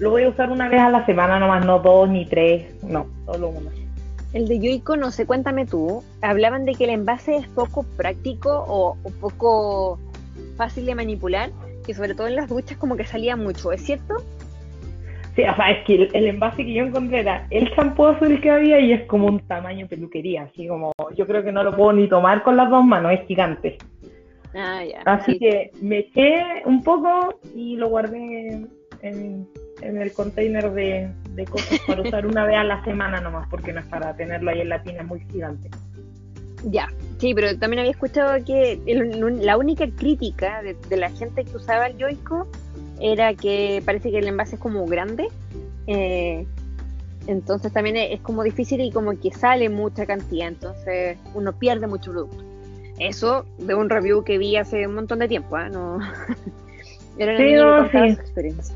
[0.00, 3.06] Lo voy a usar una vez a la semana nomás, no dos ni tres, no,
[3.26, 3.70] solo uno.
[4.32, 6.02] El de Yoico, no sé, cuéntame tú.
[6.20, 10.00] Hablaban de que el envase es poco práctico o, o poco
[10.56, 11.50] fácil de manipular,
[11.88, 14.16] que sobre todo en las duchas como que salía mucho, ¿es cierto?
[15.34, 18.50] Sí, o sea, es que el, envase que yo encontré era el champú azul que
[18.50, 21.94] había y es como un tamaño peluquería, así como yo creo que no lo puedo
[21.94, 23.78] ni tomar con las dos manos, es gigante.
[24.54, 25.00] Ah, ya.
[25.06, 28.66] Así que me eché un poco y lo guardé
[29.00, 29.48] en,
[29.80, 31.10] el container de,
[31.50, 34.60] cosas para usar una vez a la semana nomás, porque no es para tenerlo ahí
[34.60, 35.70] en la tina, muy gigante.
[36.64, 38.80] Ya, sí, pero también había escuchado que
[39.40, 42.48] la única crítica de, de la gente que usaba el Yoico
[43.00, 45.28] era que parece que el envase es como grande.
[45.86, 46.46] Eh,
[47.26, 52.10] entonces también es como difícil y como que sale mucha cantidad, entonces uno pierde mucho
[52.10, 52.42] producto.
[52.98, 55.68] Eso de un review que vi hace un montón de tiempo, ¿eh?
[55.70, 55.98] no
[57.18, 57.36] era
[57.90, 58.20] sí, sí.
[58.20, 58.74] experiencia.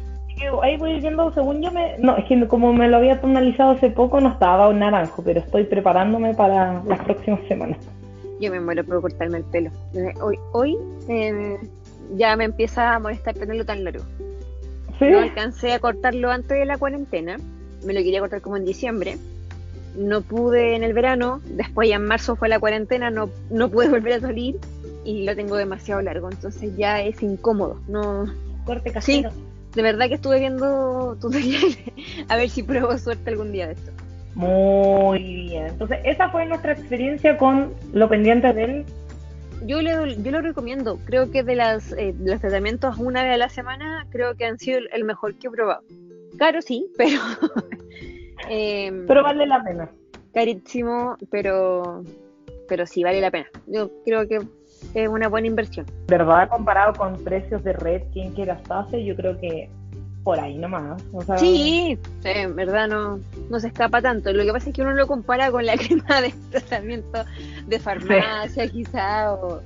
[0.62, 1.96] Ahí voy viendo, según yo me...
[1.98, 5.40] No, es que como me lo había tonalizado hace poco, no estaba un naranjo, pero
[5.40, 7.78] estoy preparándome para las próximas semanas.
[8.40, 9.70] Yo me muero por cortarme el pelo.
[9.94, 10.76] Eh, hoy, hoy
[11.08, 11.58] eh,
[12.16, 14.04] ya me empieza a molestar tenerlo tan largo.
[15.00, 17.36] No alcancé a cortarlo antes de la cuarentena,
[17.84, 19.16] me lo quería cortar como en diciembre.
[19.96, 23.88] No pude en el verano, después ya en marzo fue la cuarentena, no, no pude
[23.88, 24.58] volver a salir
[25.04, 27.80] y lo tengo demasiado largo, entonces ya es incómodo.
[27.88, 28.26] No
[28.64, 29.30] corte casero.
[29.30, 29.36] Sí,
[29.74, 31.78] de verdad que estuve viendo tutoriales
[32.28, 33.90] a ver si pruebo suerte algún día de esto.
[34.35, 35.66] Muy bien.
[35.66, 38.87] Entonces, esa fue nuestra experiencia con lo pendiente del
[39.66, 40.98] yo, le, yo lo recomiendo.
[41.04, 44.58] Creo que de, las, eh, los tratamientos una vez a la semana, creo que han
[44.58, 45.82] sido el mejor que he probado.
[46.38, 47.20] Caro sí, pero...
[48.48, 49.90] Em, pero vale la pena.
[50.35, 52.02] Carísimo, pero,
[52.68, 53.46] pero sí vale la pena.
[53.66, 54.40] Yo creo que
[54.94, 55.86] es una buena inversión.
[56.08, 56.48] ¿Verdad?
[56.48, 59.68] Comparado con precios de red, quien quiera estarse, yo creo que
[60.22, 61.02] por ahí nomás.
[61.36, 64.32] sí, en verdad no, no se escapa tanto.
[64.32, 67.24] Lo que pasa es que uno lo compara con la crema de tratamiento
[67.66, 69.60] de farmacia, quizá, o,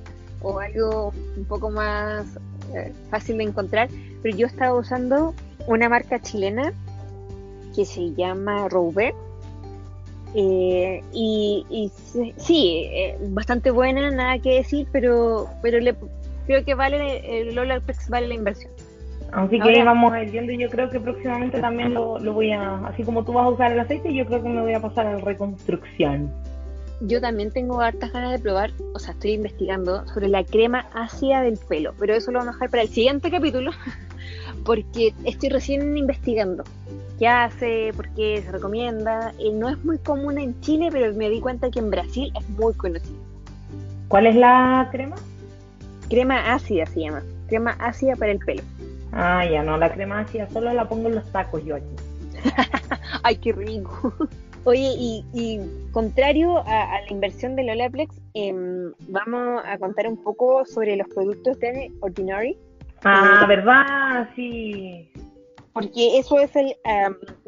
[0.59, 2.25] algo un poco más
[2.73, 3.89] eh, fácil de encontrar.
[4.23, 5.33] Pero yo estaba usando
[5.67, 6.73] una marca chilena
[7.75, 9.15] que se llama Roubaix.
[10.35, 11.91] Eh, y,
[12.37, 15.95] sí, eh, bastante buena, nada que decir, pero pero le,
[16.45, 18.71] creo que vale el Lola vale la inversión.
[19.31, 22.77] Así que vamos a ir viendo y yo creo que próximamente también lo, voy a,
[22.87, 25.05] así como tú vas a usar el aceite, yo creo que me voy a pasar
[25.05, 26.31] a la reconstrucción.
[27.01, 31.41] Yo también tengo hartas ganas de probar, o sea, estoy investigando sobre la crema ácida
[31.41, 33.71] del pelo, pero eso lo vamos a dejar para el siguiente capítulo,
[34.65, 36.63] porque estoy recién investigando
[37.17, 39.33] qué hace, por qué se recomienda.
[39.39, 42.49] Eh, no es muy común en Chile, pero me di cuenta que en Brasil es
[42.49, 43.17] muy conocido.
[44.07, 45.15] ¿Cuál es la crema?
[46.09, 48.63] Crema ácida se llama, crema ácida para el pelo.
[49.11, 51.95] Ah, ya no, la crema ácida solo la pongo en los tacos yo aquí.
[53.23, 54.13] Ay, qué rico.
[54.63, 55.59] Oye, y,
[55.91, 61.57] contrario a, la inversión de Olaplex, em, vamos a contar un poco sobre los productos
[61.59, 62.57] de Ordinary.
[63.03, 64.29] Ah, eh, ¿verdad?
[64.35, 65.09] Sí.
[65.79, 66.75] Porque eso es el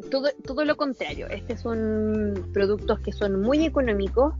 [0.08, 1.26] todo, todo lo contrario.
[1.28, 4.34] Estos son productos que son muy económicos.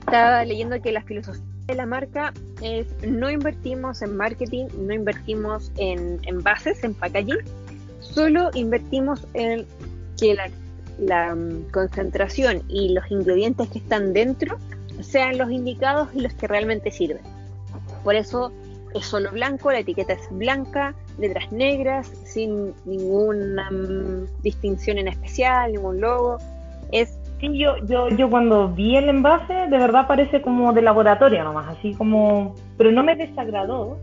[0.00, 5.72] Estaba leyendo que la filosofía de la marca es no invertimos en marketing, no invertimos
[5.78, 7.38] en envases, en packaging,
[8.00, 9.66] solo invertimos en
[10.18, 10.50] que la,
[11.72, 14.58] concentración y los ingredientes que están dentro
[15.00, 17.22] sean los indicados y los que realmente sirven.
[18.04, 18.52] Por eso
[18.94, 25.72] es solo blanco, la etiqueta es blanca, letras negras, sin ninguna mm, distinción en especial,
[25.72, 26.38] ningún logo.
[26.90, 31.42] Es Sí, yo, yo, yo cuando vi el envase, de verdad parece como de laboratorio
[31.42, 33.96] nomás, así como, pero no me desagradó,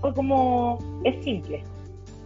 [0.00, 1.64] fue como, es simple.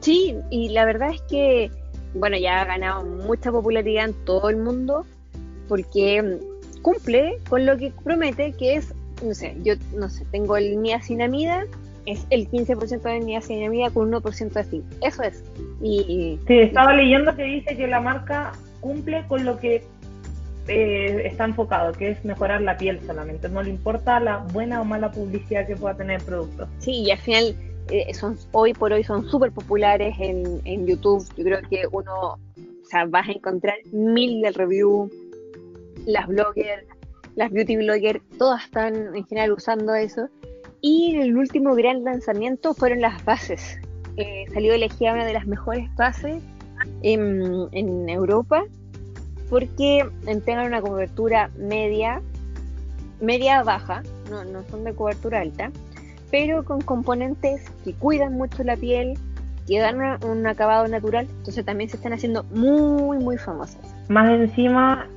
[0.01, 1.71] Sí, y la verdad es que,
[2.15, 5.07] bueno, ya ha ganado mucha popularidad en todo el mundo,
[5.67, 10.59] porque mm, cumple con lo que promete, que es, no sé, yo, no sé, tengo
[10.59, 11.65] el niacinamida,
[12.07, 15.45] es el 15% de niacinamida con 1% de zinc, eso es.
[15.83, 19.83] Y, sí, estaba leyendo que dice que la marca cumple con lo que
[20.69, 23.49] eh, está enfocado, que es mejorar la piel solamente.
[23.49, 26.69] No le importa la buena o mala publicidad que pueda tener el producto.
[26.79, 27.57] Sí, y al final
[27.91, 31.27] eh, son hoy por hoy son súper populares en, en YouTube.
[31.37, 32.39] Yo creo que uno, o
[32.85, 35.11] sea, vas a encontrar mil de review,
[36.07, 36.87] las bloggers,
[37.35, 40.29] las beauty bloggers, todas están en general usando eso.
[40.81, 43.79] Y el último gran lanzamiento fueron las bases.
[44.17, 46.43] Eh, salió elegida una de las mejores bases
[47.03, 48.65] en, Europa
[49.49, 50.09] porque
[50.45, 52.23] tengan una cobertura media,
[53.21, 55.71] media baja, no, no son de cobertura alta,
[56.31, 59.19] pero con componentes que cuidan mucho la piel,
[59.67, 63.81] que dan un acabado natural, entonces también se están haciendo muy, muy famosas.
[64.09, 65.09] Más encima,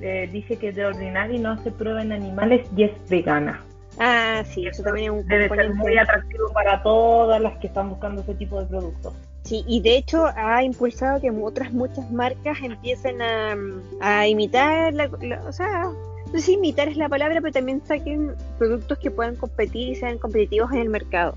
[0.00, 3.62] eh, dice que de ordinario no se prueba en animales y es vegana.
[3.98, 7.90] Ah, sí, eso también es un Debe ser muy atractivo para todas las que están
[7.90, 9.12] buscando ese tipo de productos.
[9.42, 13.54] Sí, y de hecho ha impulsado que otras muchas marcas empiecen a,
[14.00, 15.10] a imitar, la,
[15.46, 15.90] o sea,
[16.26, 19.94] no sé si imitar es la palabra, pero también saquen productos que puedan competir y
[19.94, 21.34] sean competitivos en el mercado.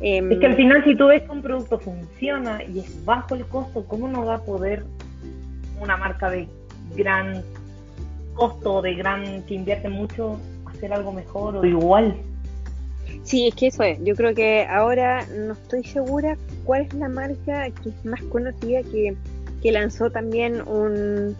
[0.00, 3.36] Em, es que al final si tú ves que un producto funciona y es bajo
[3.36, 4.84] el costo, ¿cómo no va a poder
[5.80, 6.48] una marca de
[6.96, 7.42] gran
[8.34, 10.38] costo, de gran que invierte mucho,
[10.74, 12.16] hacer algo mejor o igual?
[13.22, 13.98] Sí, es que eso es.
[14.04, 18.82] Yo creo que ahora no estoy segura cuál es la marca que es más conocida
[18.82, 19.16] que,
[19.62, 21.36] que lanzó también un,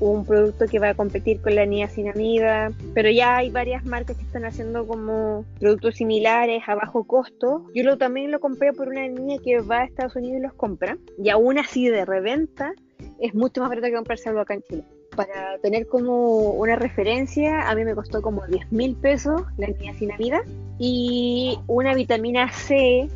[0.00, 4.22] un producto que va a competir con la niacinamida, pero ya hay varias marcas que
[4.22, 7.66] están haciendo como productos similares a bajo costo.
[7.74, 10.54] Yo lo, también lo compré por una niña que va a Estados Unidos y los
[10.54, 12.72] compra, y aún así de reventa
[13.20, 14.84] es mucho más barato que comprarse algo acá en Chile.
[15.16, 20.42] Para tener como una referencia, a mí me costó como 10 mil pesos la niacinamida
[20.78, 23.08] y una vitamina C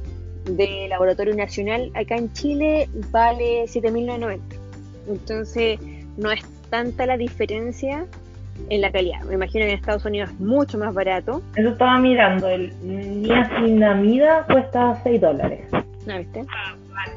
[0.44, 4.40] de Laboratorio Nacional acá en Chile vale 7.990.
[5.08, 5.80] Entonces
[6.16, 8.06] no es tanta la diferencia
[8.70, 9.22] en la calidad.
[9.22, 11.42] Me imagino que en Estados Unidos es mucho más barato.
[11.56, 15.66] Eso estaba mirando, el niacinamida cuesta 6 dólares.
[16.06, 16.44] ¿No viste?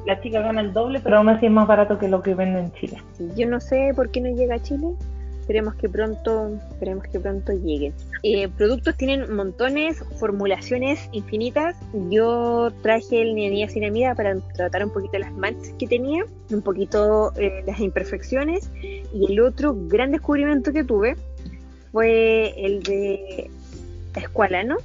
[0.05, 2.59] La chica gana el doble, pero aún así es más barato que lo que vende
[2.59, 2.97] en Chile.
[3.35, 4.95] yo no sé por qué no llega a Chile.
[5.41, 7.91] Esperemos que pronto, esperemos que pronto llegue.
[8.23, 11.75] Eh, productos tienen montones, formulaciones infinitas.
[12.09, 17.63] Yo traje el niacinamida para tratar un poquito las manchas que tenía, un poquito eh,
[17.65, 18.71] las imperfecciones.
[19.13, 21.15] Y el otro gran descubrimiento que tuve
[21.91, 23.49] fue el de
[24.15, 24.77] escualano,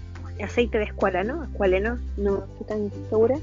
[0.43, 3.37] aceite de escualano, escualeno, no estoy tan segura.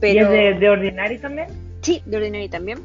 [0.00, 1.48] Pero, ¿Y es de, Ordinary también?
[1.82, 2.78] Sí, de Ordinary también.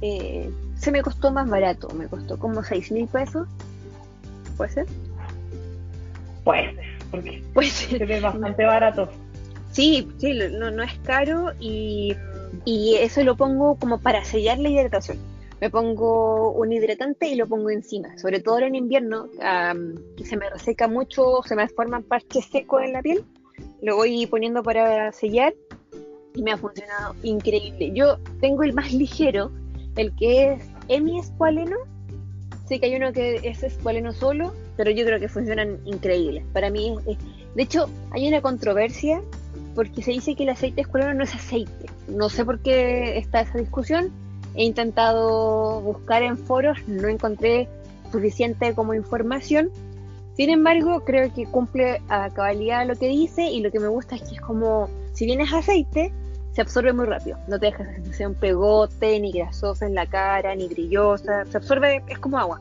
[0.00, 3.48] Eh, se me costó más barato, me costó como 6 mil pesos.
[4.56, 4.86] ¿Puede ser?
[6.44, 7.98] Puede ser, porque Puede ser.
[7.98, 9.08] se ve bastante barato.
[9.72, 12.14] Sí, sí, no, no es caro y,
[12.64, 15.18] y eso lo pongo como para sellar la hidratación.
[15.60, 19.28] Me pongo un hidratante y lo pongo encima, sobre todo en invierno,
[20.16, 23.24] que se me reseca mucho, se me forman parches secos en la piel.
[23.80, 25.54] Lo voy poniendo para sellar
[26.34, 27.92] y me ha funcionado increíble.
[27.94, 29.50] Yo tengo el más ligero,
[29.96, 31.76] el que es Emi Escualeno.
[32.68, 36.44] Sé que hay uno que es Escualeno solo, pero yo creo que funcionan increíbles.
[36.52, 36.96] Para mí,
[37.54, 39.22] de hecho, hay una controversia
[39.74, 41.86] porque se dice que el aceite escualeno no es aceite.
[42.08, 44.12] No sé por qué está esa discusión.
[44.54, 47.68] He intentado buscar en foros, no encontré
[48.12, 49.70] suficiente como información.
[50.36, 54.16] Sin embargo, creo que cumple a cabalidad lo que dice y lo que me gusta
[54.16, 56.12] es que es como, si bien es aceite,
[56.54, 57.36] se absorbe muy rápido.
[57.48, 61.44] No te deja esa sensación pegote, ni grasosa en la cara, ni brillosa.
[61.46, 62.60] Se absorbe, es como agua.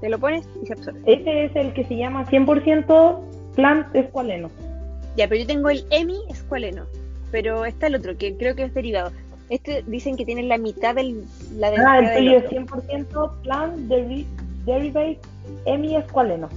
[0.00, 1.00] Te lo pones y se absorbe.
[1.06, 3.18] Ese es el que se llama 100%
[3.54, 4.50] plant escualeno.
[5.16, 6.84] Ya, pero yo tengo el EMI escualeno.
[7.30, 9.12] Pero está el otro, que creo que es derivado.
[9.48, 11.24] Este dicen que tiene la mitad del.
[11.56, 13.76] La ah, el es 100% plant
[14.64, 15.18] derivate
[15.66, 16.48] EMI escualeno.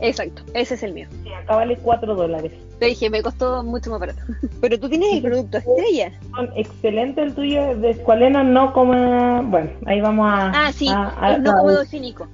[0.00, 1.08] Exacto, ese es el mío.
[1.22, 2.52] Sí, acá vale 4 dólares.
[2.78, 4.20] Te dije, me costó mucho más barato.
[4.60, 6.12] Pero tú tienes el producto estrella.
[6.56, 9.42] Excelente el tuyo de escualeno, no como.
[9.44, 10.66] Bueno, ahí vamos a.
[10.66, 12.28] Ah, sí, es no comedogénico.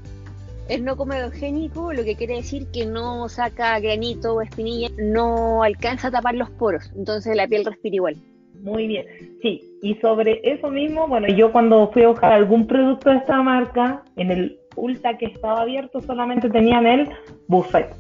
[0.68, 6.08] Es no comedogénico, lo que quiere decir que no saca granito o espinilla, no alcanza
[6.08, 8.16] a tapar los poros, entonces la piel respira igual.
[8.62, 9.06] Muy bien,
[9.42, 13.40] sí, y sobre eso mismo, bueno, yo cuando fui a buscar algún producto de esta
[13.42, 17.08] marca, en el Ulta que estaba abierto solamente tenían el
[17.48, 17.94] buffet.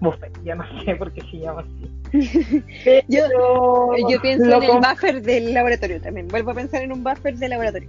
[0.00, 1.90] Buffet, ya no sé por qué se llama así.
[3.08, 6.28] yo, pienso en el buffer del laboratorio también.
[6.28, 7.88] Vuelvo a pensar en un buffer del laboratorio.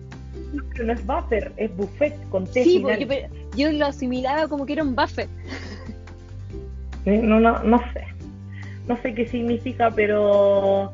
[0.73, 2.63] Pero no es buffer, es buffet con té.
[2.63, 5.27] Sí, porque yo lo asimilaba como que era un buffer.
[7.05, 8.05] No, no, no sé.
[8.87, 10.91] No sé qué significa, pero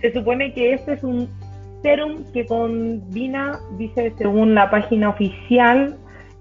[0.00, 1.28] se supone que este es un
[1.82, 5.96] serum que combina, dice según la página oficial,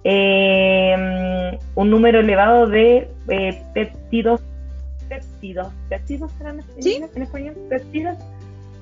[0.09, 4.39] eh, un número elevado de eh, péptidos,
[5.09, 8.17] péptidos, péptidos serán en español, péptidos,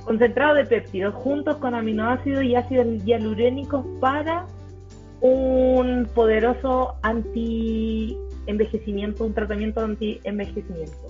[0.03, 4.45] concentrado de péptidos juntos con aminoácidos y ácidos hialurónicos para
[5.21, 11.07] un poderoso anti-envejecimiento, un tratamiento anti-envejecimiento.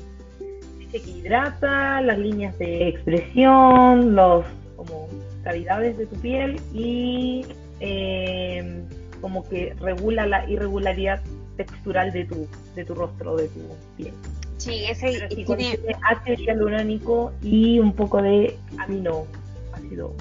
[0.80, 4.46] Dice que hidrata las líneas de expresión, los
[4.78, 5.10] como
[5.44, 7.46] cavidades de tu piel y
[7.82, 8.82] eh,
[9.22, 11.22] como que regula la irregularidad
[11.58, 13.62] textural de tu, de tu rostro, de tu
[13.98, 14.14] piel.
[14.58, 19.26] Sí, ese tiene ácido hialurónico y un poco de amino,
[19.74, 20.14] ácido,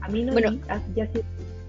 [0.00, 1.24] amino y ácido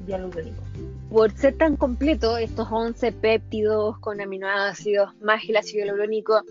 [0.07, 0.63] hialurónico.
[1.09, 6.41] Por ser tan completo, estos 11 péptidos con aminoácidos más el ácido hialurónico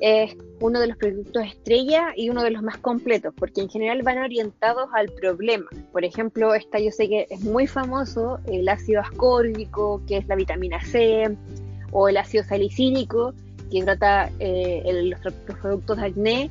[0.00, 4.02] es uno de los productos estrella y uno de los más completos, porque en general
[4.02, 5.66] van orientados al problema.
[5.92, 10.36] Por ejemplo, esta yo sé que es muy famoso, el ácido ascórbico, que es la
[10.36, 11.36] vitamina C,
[11.92, 13.34] o el ácido salicílico,
[13.70, 15.20] que trata eh, los,
[15.60, 16.50] productos de acné.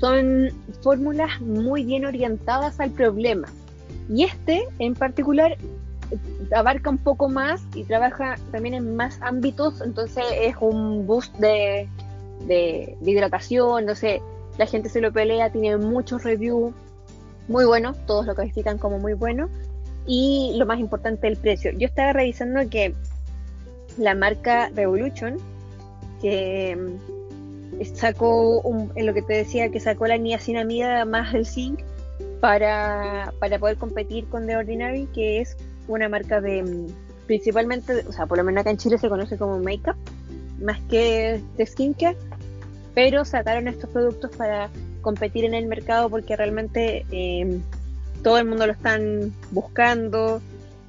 [0.00, 0.50] son
[0.82, 3.48] fórmulas muy bien orientadas al problema.
[4.08, 5.56] Y este en particular
[6.54, 11.88] abarca un poco más y trabaja también en más ámbitos, entonces es un boost de,
[12.46, 14.22] de, hidratación, no sé,
[14.58, 16.74] la gente se lo pelea, tiene muchos reviews
[17.48, 19.48] muy buenos, todos lo califican como muy bueno,
[20.06, 21.72] y lo más importante, el precio.
[21.72, 22.94] Yo estaba revisando que
[23.98, 25.36] la marca Revolution,
[26.20, 28.62] que mm, sacó,
[28.94, 31.80] en lo que te decía, que sacó la niacinamida más el zinc
[32.40, 35.56] para, para poder competir con The Ordinary, que es
[35.88, 36.86] una marca de mm,
[37.26, 39.96] principalmente, o sea, por lo menos acá en Chile se conoce como makeup,
[40.60, 42.16] más que de skincare,
[42.94, 44.70] pero sacaron estos productos para
[45.02, 47.60] competir en el mercado porque realmente em,
[48.22, 50.40] todo el mundo lo están buscando,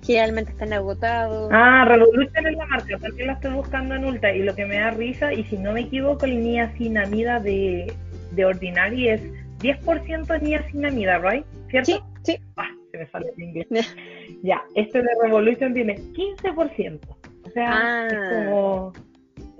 [0.04, 1.50] generalmente están agotados.
[1.52, 4.80] Ah, Revolution es la marca, porque la estoy buscando en Ulta y lo que me
[4.80, 7.94] da risa, y si no me equivoco, el niacinamida de,
[8.32, 9.22] de Ordinary es
[9.60, 11.46] 10% niacinamida, ¿right?
[11.70, 11.92] ¿Cierto?
[11.92, 12.40] Sí, sí.
[12.56, 13.68] Ah, se me sale el inglés.
[14.44, 17.00] ya, este de Revolution tiene 15%.
[17.44, 18.30] O sea, es ah.
[18.34, 18.94] como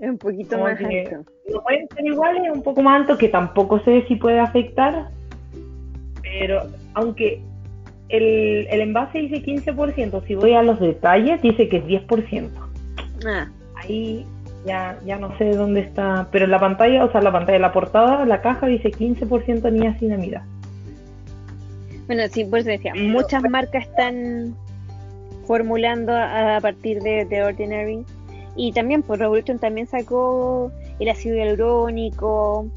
[0.00, 1.24] es un poquito más alto.
[1.52, 5.08] No pueden ser iguales, un poco más alto, que tampoco sé si puede afectar.
[6.22, 6.62] Pero
[6.94, 7.40] aunque
[8.08, 12.50] el, el envase dice 15%, si voy a los detalles dice que es 10%.
[13.26, 13.48] Ah.
[13.76, 14.24] Ahí
[14.64, 16.28] ya, ya no sé dónde está.
[16.30, 20.46] Pero en la pantalla, o sea, la pantalla, la portada, la caja dice 15% niacinamida.
[22.06, 24.54] Bueno, sí, por eso decía, muchas marcas están
[25.46, 28.04] formulando a, partir de, de Ordinary
[28.58, 32.68] y también, pues Revolution también sacó el ácido hialurónico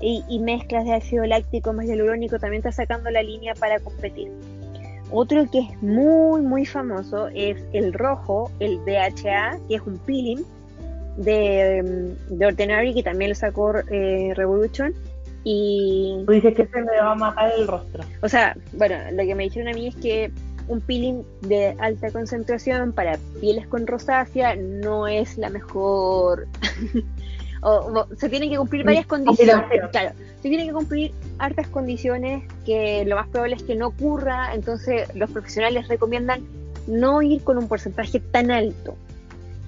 [0.00, 4.30] y, mezclas de ácido láctico más hialurónico, también está sacando la línea para competir.
[5.10, 10.44] Otro que es muy, muy famoso es el rojo, el DHA, que es un peeling
[11.16, 14.94] de, de Ordinary, que también lo sacó eh, Revolution.
[15.42, 16.22] Y.
[16.26, 18.04] Tú dices que se me va a matar el rostro.
[18.22, 20.30] O sea, bueno, lo que me dijeron a mí es que
[20.68, 26.46] un peeling de alta concentración para pieles con rosácea no es la mejor.
[27.62, 29.64] o, se tienen que cumplir varias condiciones.
[29.90, 34.54] Claro, se tienen que cumplir hartas condiciones que lo más probable es que no ocurra.
[34.54, 36.42] Entonces, los profesionales recomiendan
[36.86, 38.96] no ir con un porcentaje tan alto.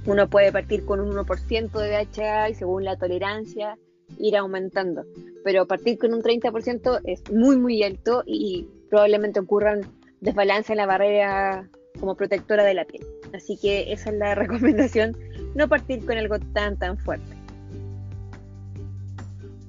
[0.07, 3.77] Uno puede partir con un 1% de DHA y según la tolerancia
[4.19, 5.05] ir aumentando.
[5.45, 9.81] Pero partir con un 30% es muy, muy alto y probablemente ocurran
[10.27, 11.69] desbalance en la barrera
[12.01, 13.07] como protectora de la piel.
[13.35, 15.17] Así que esa es la recomendación,
[15.55, 17.35] no partir con algo tan tan fuerte.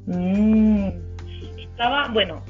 [0.08, 0.90] Mm.
[1.58, 2.42] Estaba, bueno,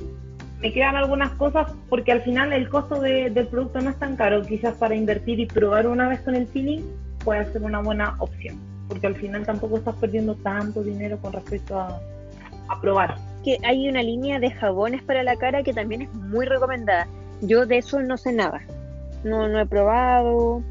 [0.62, 4.42] me quedan algunas cosas porque al final el costo del producto no es tan caro,
[4.42, 6.82] quizás para invertir y probar una vez con el feeling
[7.26, 11.78] puede ser una buena opción, porque al final tampoco estás perdiendo tanto dinero con respecto
[11.78, 12.00] a,
[12.70, 13.16] a probar.
[13.44, 17.06] Que hay una línea de jabones para la cara que también es muy recomendada
[17.42, 18.62] yo de eso no sé nada.
[19.24, 20.62] No, no he probado.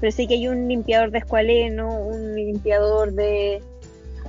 [0.00, 3.62] Pero sé que hay un limpiador de escualeno, un limpiador de,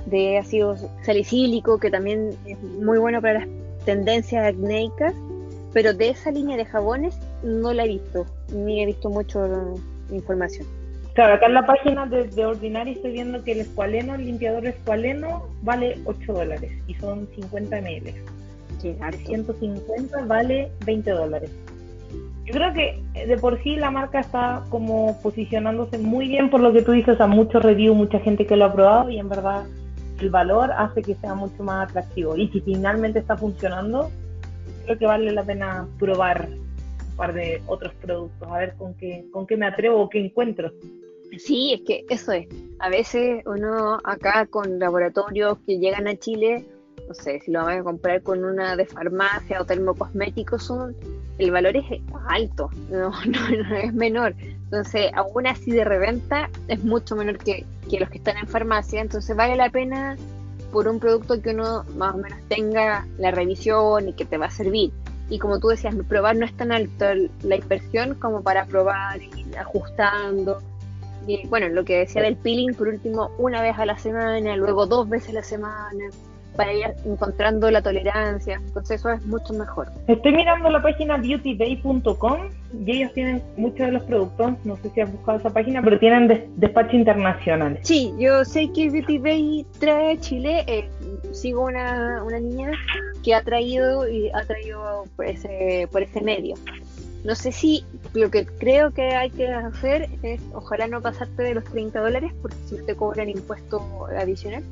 [0.06, 3.48] de ácido salicílico, que también es muy bueno para las
[3.84, 5.14] tendencias acnéicas.
[5.72, 9.74] Pero de esa línea de jabones no la he visto, ni he visto mucho
[10.10, 10.66] información.
[11.14, 14.66] Claro, acá en la página de, de Ordinary estoy viendo que el escualeno, el limpiador
[14.66, 18.14] escualeno, vale 8 dólares y son 50 ml.
[18.80, 21.50] Sí, 150 vale 20 dólares.
[22.44, 26.60] Yo creo que eh, de por sí la marca está como posicionándose muy bien por
[26.60, 29.28] lo que tú dices, a muchos reviews, mucha gente que lo ha probado y en
[29.28, 29.64] verdad
[30.20, 32.36] el valor hace que sea mucho más atractivo.
[32.36, 34.10] Y si finalmente está funcionando,
[34.84, 39.24] creo que vale la pena probar un par de otros productos, a ver con qué,
[39.32, 40.70] con qué me atrevo o qué encuentro.
[41.38, 42.46] Sí, es que eso es.
[42.78, 46.64] A veces uno acá con laboratorios que llegan a Chile,
[47.08, 50.72] no sé, si lo van a comprar con una de farmacia o termocosméticos,
[51.38, 51.84] el valor es
[52.28, 54.34] alto, no, no, es menor.
[54.38, 59.00] Entonces, aún así de reventa es mucho menor que, que los que están en farmacia.
[59.00, 60.16] Entonces, vale la pena
[60.72, 64.46] por un producto que uno más o menos tenga la revisión y que te va
[64.46, 64.90] a servir.
[65.30, 67.04] Y como tú decías, probar no es tan alto
[67.42, 70.60] la inversión como para probar y ajustando
[71.26, 74.86] y bueno, lo que decía del peeling, por último, una vez a la semana, luego
[74.86, 76.04] dos veces a la semana,
[76.56, 78.60] para ir encontrando la tolerancia.
[78.66, 79.88] Entonces eso es mucho mejor.
[80.06, 82.48] Estoy mirando la página beautybay.com
[82.84, 85.98] y ellos tienen muchos de los productos, no sé si has buscado esa página, pero
[85.98, 87.78] tienen despacho internacional.
[87.82, 90.88] Sí, yo sé que Beauty Bay trae Chile, eh,
[91.32, 92.72] sigo una, una niña
[93.22, 96.54] que ha traído y ha traído por ese, por ese medio.
[97.24, 101.54] No sé si lo que creo que hay que hacer es, ojalá no pasarte de
[101.54, 104.62] los 30 dólares, porque si te cobran impuesto adicional.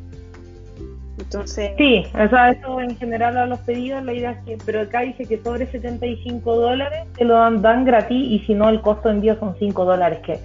[1.22, 1.72] Entonces.
[1.78, 5.00] Sí, o sea, eso en general a los pedidos, la idea es que, pero acá
[5.00, 9.08] dice que sobre 75 dólares te lo dan, dan gratis y si no, el costo
[9.08, 10.38] de envío son 5 dólares, que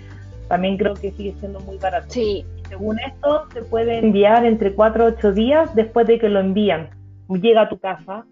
[0.47, 2.07] también creo que sigue siendo muy barato.
[2.09, 2.45] Sí.
[2.69, 6.89] Según esto, se puede enviar entre 4 a 8 días después de que lo envían.
[7.30, 8.25] Llega a tu casa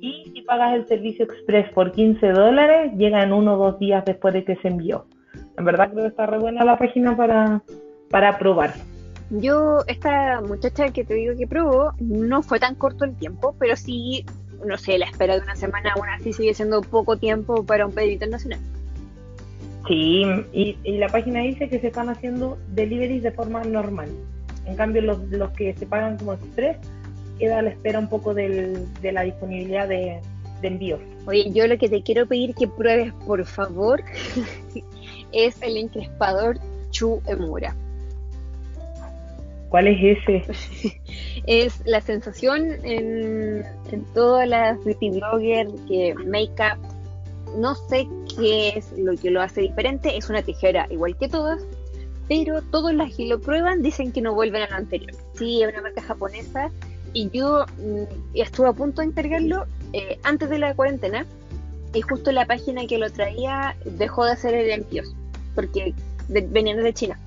[0.00, 4.04] y si pagas el servicio express por 15 dólares, llega en uno o dos días
[4.04, 5.06] después de que se envió.
[5.56, 7.62] En verdad creo que está re buena la página para,
[8.10, 8.72] para probar.
[9.30, 13.76] Yo, esta muchacha que te digo que probó, no fue tan corto el tiempo, pero
[13.76, 14.24] sí,
[14.64, 17.92] no sé, la espera de una semana aún así sigue siendo poco tiempo para un
[17.92, 18.60] pedido internacional.
[19.86, 20.22] Sí,
[20.52, 24.08] y, y, la página dice que se están haciendo deliveries de forma normal.
[24.66, 26.76] En cambio, los, los que se pagan como express
[27.38, 30.20] queda a la espera un poco del, de la disponibilidad de,
[30.60, 31.00] de envíos.
[31.26, 34.02] Oye, yo lo que te quiero pedir que pruebes, por favor,
[35.32, 36.58] es el encrespador
[36.90, 37.74] Chu Emura.
[39.68, 41.00] ¿Cuál es ese?
[41.46, 46.78] es la sensación en, en todas las beauty bloggers que make-up,
[47.56, 48.06] no sé
[48.36, 51.62] qué es lo que lo hace diferente, es una tijera igual que todas,
[52.28, 55.12] pero todos las que lo prueban dicen que no vuelven a lo anterior.
[55.34, 56.70] Sí, es una marca japonesa
[57.12, 61.26] y yo mm, estuve a punto de encargarlo eh, antes de la cuarentena
[61.94, 65.14] y justo la página que lo traía dejó de hacer el envíos
[65.54, 65.94] porque
[66.28, 67.18] venían de China.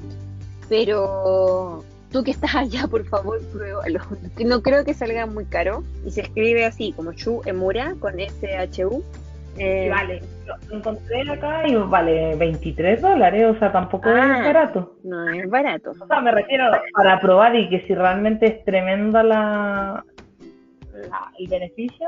[0.69, 3.99] Pero tú que estás allá, por favor, pruébalo.
[4.45, 9.03] No creo que salga muy caro y se escribe así como Chu Emura con S-H-U
[9.57, 10.21] eh, vale,
[10.69, 14.95] lo encontré acá y vale 23 dólares, o sea, tampoco es ah, barato.
[15.03, 15.91] No es barato.
[15.91, 20.05] O sea, me refiero para probar y que si realmente es tremenda la,
[21.37, 22.07] el beneficio,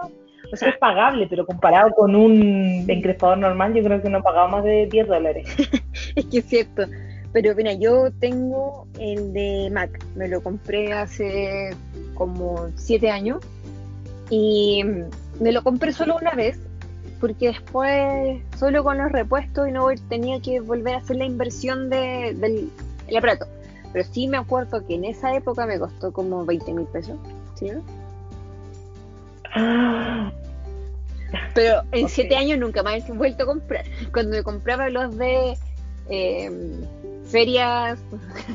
[0.51, 4.23] o sea, es pagable, pero comparado con un encrespador normal, yo creo que no he
[4.23, 5.47] pagado más de 10 dólares.
[6.15, 6.83] es que es cierto.
[7.33, 11.75] Pero mira, yo tengo el de Mac, me lo compré hace
[12.13, 13.43] como 7 años
[14.29, 14.83] y
[15.39, 16.59] me lo compré solo una vez
[17.19, 21.89] porque después solo con los repuestos y no tenía que volver a hacer la inversión
[21.89, 23.47] de, del aparato.
[23.91, 27.17] Pero sí me acuerdo que en esa época me costó como 20 mil pesos,
[27.55, 27.71] ¿sí?
[31.53, 33.85] Pero en 7 años nunca más he vuelto a comprar.
[34.11, 35.57] Cuando me compraba los de
[36.09, 36.51] eh,
[37.33, 37.99] ferias,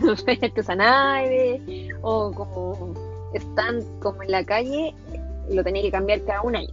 [0.24, 1.60] ferias artesanales
[2.00, 2.94] o como
[3.34, 4.94] están como en la calle,
[5.50, 6.72] lo tenía que cambiar cada un año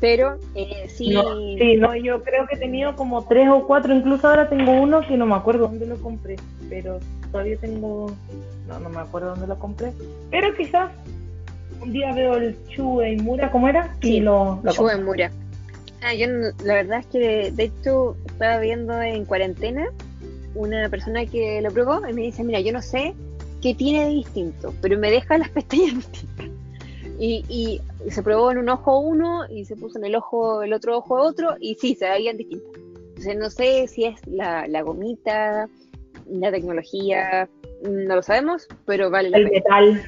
[0.00, 1.16] pero eh, sí.
[1.58, 5.00] sí, no, yo creo que he tenido como tres o cuatro, incluso ahora tengo uno
[5.00, 6.36] que no me acuerdo dónde lo compré,
[6.68, 6.98] pero
[7.30, 8.10] todavía tengo,
[8.68, 9.92] no, no me acuerdo dónde lo compré,
[10.30, 10.90] pero quizás
[11.80, 13.94] un día veo el Chue Mura, ¿cómo era?
[14.02, 15.30] Sí, y lo, lo Chue Mura.
[16.02, 16.26] Ah, yo
[16.64, 19.88] la verdad es que de hecho estaba viendo en cuarentena
[20.54, 23.14] una persona que lo probó y me dice, mira, yo no sé
[23.60, 26.46] qué tiene de distinto, pero me deja las pestañas distintas.
[27.18, 27.80] Y, y,
[28.10, 31.14] se probó en un ojo uno y se puso en el ojo, el otro ojo
[31.14, 32.72] otro, y sí, se veían distintas.
[33.08, 35.68] Entonces no sé si es la, la gomita,
[36.28, 37.48] la tecnología,
[37.82, 40.02] no lo sabemos, pero vale la el metal.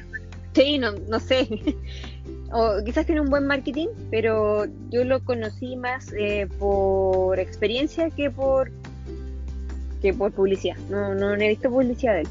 [0.53, 1.47] Sí, no, no sé.
[2.51, 8.29] o quizás tiene un buen marketing, pero yo lo conocí más eh, por experiencia que
[8.29, 8.71] por
[10.01, 10.77] que por publicidad.
[10.89, 12.27] No, no he visto publicidad de él.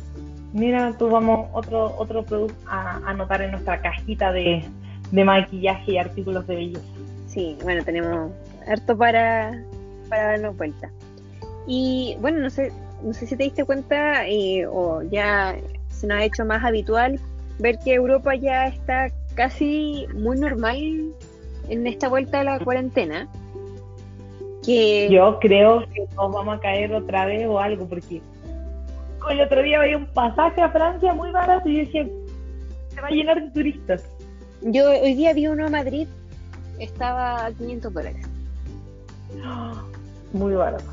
[0.53, 4.65] Mira, tú vamos otro otro producto a anotar en nuestra cajita de,
[5.13, 6.81] maquillaje y artículos de belleza.
[7.27, 8.33] Sí, bueno, tenemos
[8.67, 9.63] harto para,
[10.09, 10.91] para darnos vuelta.
[11.67, 15.57] Y bueno, no sé, no sé si te diste cuenta eh, o ya
[15.89, 17.21] se nos ha hecho más habitual
[17.59, 21.13] ver que Europa ya está casi muy normal
[21.69, 23.29] en esta vuelta a la cuarentena.
[24.67, 25.09] Que...
[25.11, 28.21] Yo creo que nos vamos a caer otra vez o algo, porque
[29.31, 32.07] El otro día había un pasaje a Francia muy barato y yo decía,
[32.89, 34.05] se va a llenar de turistas.
[34.63, 36.09] Yo hoy día vi uno a Madrid,
[36.81, 38.27] estaba a 500 dólares.
[40.33, 40.85] Muy barato.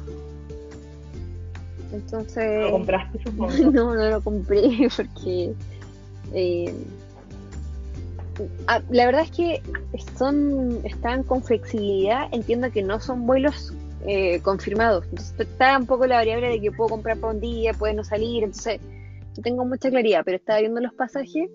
[1.92, 2.62] Entonces.
[2.62, 3.54] ¿Lo compraste, supongo?
[3.72, 5.54] no, no lo compré porque.
[6.34, 6.74] eh,
[8.90, 9.62] la verdad es que
[10.18, 12.28] son están con flexibilidad.
[12.32, 13.74] Entiendo que no son vuelos
[14.06, 15.06] eh, confirmados.
[15.38, 18.44] Está un poco la variable de que puedo comprar para un día, puede no salir.
[18.44, 18.80] Entonces
[19.36, 21.50] no tengo mucha claridad, pero estaba viendo los pasajes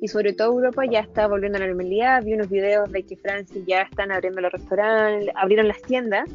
[0.00, 2.22] y sobre todo Europa ya está volviendo a la normalidad.
[2.22, 6.28] Vi unos videos de que Francia ya están abriendo los restaurantes, abrieron las tiendas,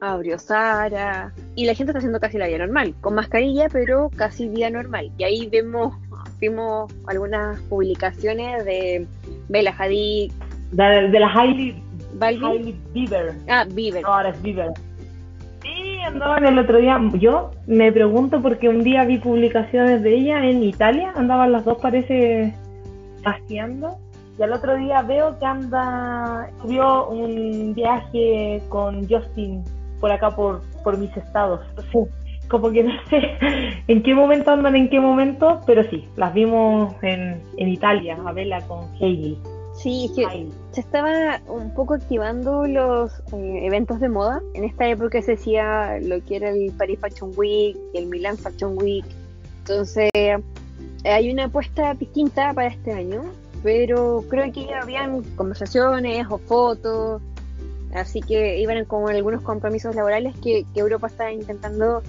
[0.00, 4.48] abrió Sara y la gente está haciendo casi la vida normal, con mascarilla, pero casi
[4.48, 5.12] vida normal.
[5.18, 5.94] Y ahí vemos,
[6.40, 9.06] vimos algunas publicaciones de
[9.48, 10.32] Bella Hadid,
[10.72, 11.82] De, de la Hailey,
[12.92, 13.34] Bieber.
[13.48, 14.02] ah, Bieber.
[14.02, 14.72] No, ahora es Bieber.
[15.62, 16.98] Sí, andaban el otro día.
[17.18, 21.12] Yo me pregunto porque un día vi publicaciones de ella en Italia.
[21.14, 22.54] Andaban las dos, parece,
[23.22, 23.98] paseando.
[24.38, 26.48] Y al otro día veo que anda.
[26.62, 29.62] Subió un viaje con Justin
[30.00, 31.60] por acá, por, por mis estados.
[31.92, 31.98] Sí,
[32.50, 33.20] como que no sé
[33.86, 38.32] en qué momento andan, en qué momento, pero sí, las vimos en, en Italia, a
[38.32, 39.38] verla con Hailey.
[39.74, 40.52] Sí, que Hailey.
[40.72, 44.42] se estaba un poco activando los eh, eventos de moda.
[44.54, 48.76] En esta época se hacía lo que era el Paris Fashion Week, el Milan Fashion
[48.76, 49.06] Week.
[49.60, 50.36] Entonces, eh,
[51.04, 53.22] hay una apuesta distinta para este año,
[53.62, 57.22] pero creo que ya habían conversaciones o fotos,
[57.94, 62.02] así que iban con algunos compromisos laborales que, que Europa está intentando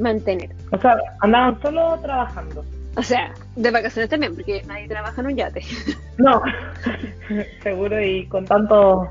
[0.00, 0.50] mantener.
[0.72, 2.64] O sea, andaban solo trabajando.
[2.96, 5.60] O sea, de vacaciones también, porque nadie trabaja en un yate.
[6.18, 6.42] No,
[7.62, 9.06] seguro y con tanto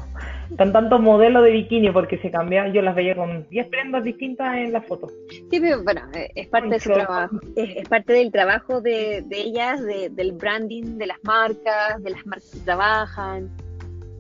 [0.58, 4.56] con tanto modelo de bikini porque se cambia, yo las veía con 10 prendas distintas
[4.58, 5.08] en la foto.
[5.30, 7.38] Sí, pero bueno, eh, es parte de su trabajo.
[7.56, 12.10] Es, es parte del trabajo de, de ellas, de- del branding de las marcas, de
[12.10, 13.50] las marcas que trabajan.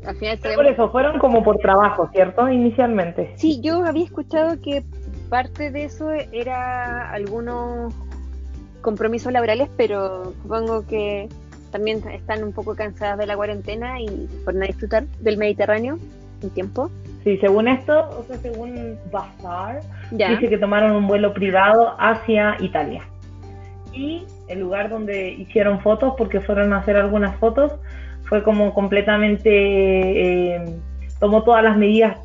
[0.06, 2.48] Al final por eso fueron como por trabajo, ¿cierto?
[2.50, 3.34] Inicialmente.
[3.36, 4.84] Sí, yo había escuchado que
[5.30, 7.94] parte de eso era algunos
[8.82, 11.28] compromisos laborales, pero supongo que
[11.72, 15.98] también están un poco cansadas de la cuarentena y por a disfrutar del Mediterráneo
[16.42, 16.90] un tiempo.
[17.24, 20.30] Sí, según esto, o sea, según Bazaar, Ya.
[20.30, 23.04] dice que tomaron un vuelo privado hacia Italia.
[23.92, 27.74] Y el lugar donde hicieron fotos, porque fueron a hacer algunas fotos,
[28.30, 29.50] fue como completamente,
[30.56, 30.76] eh,
[31.20, 32.18] tomó todas las medidas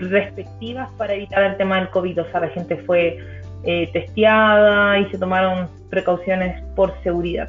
[0.00, 2.22] respectivas para evitar el tema del COVID.
[2.22, 3.18] O sea, la gente fue
[3.64, 7.48] eh, testeada y se tomaron precauciones por seguridad.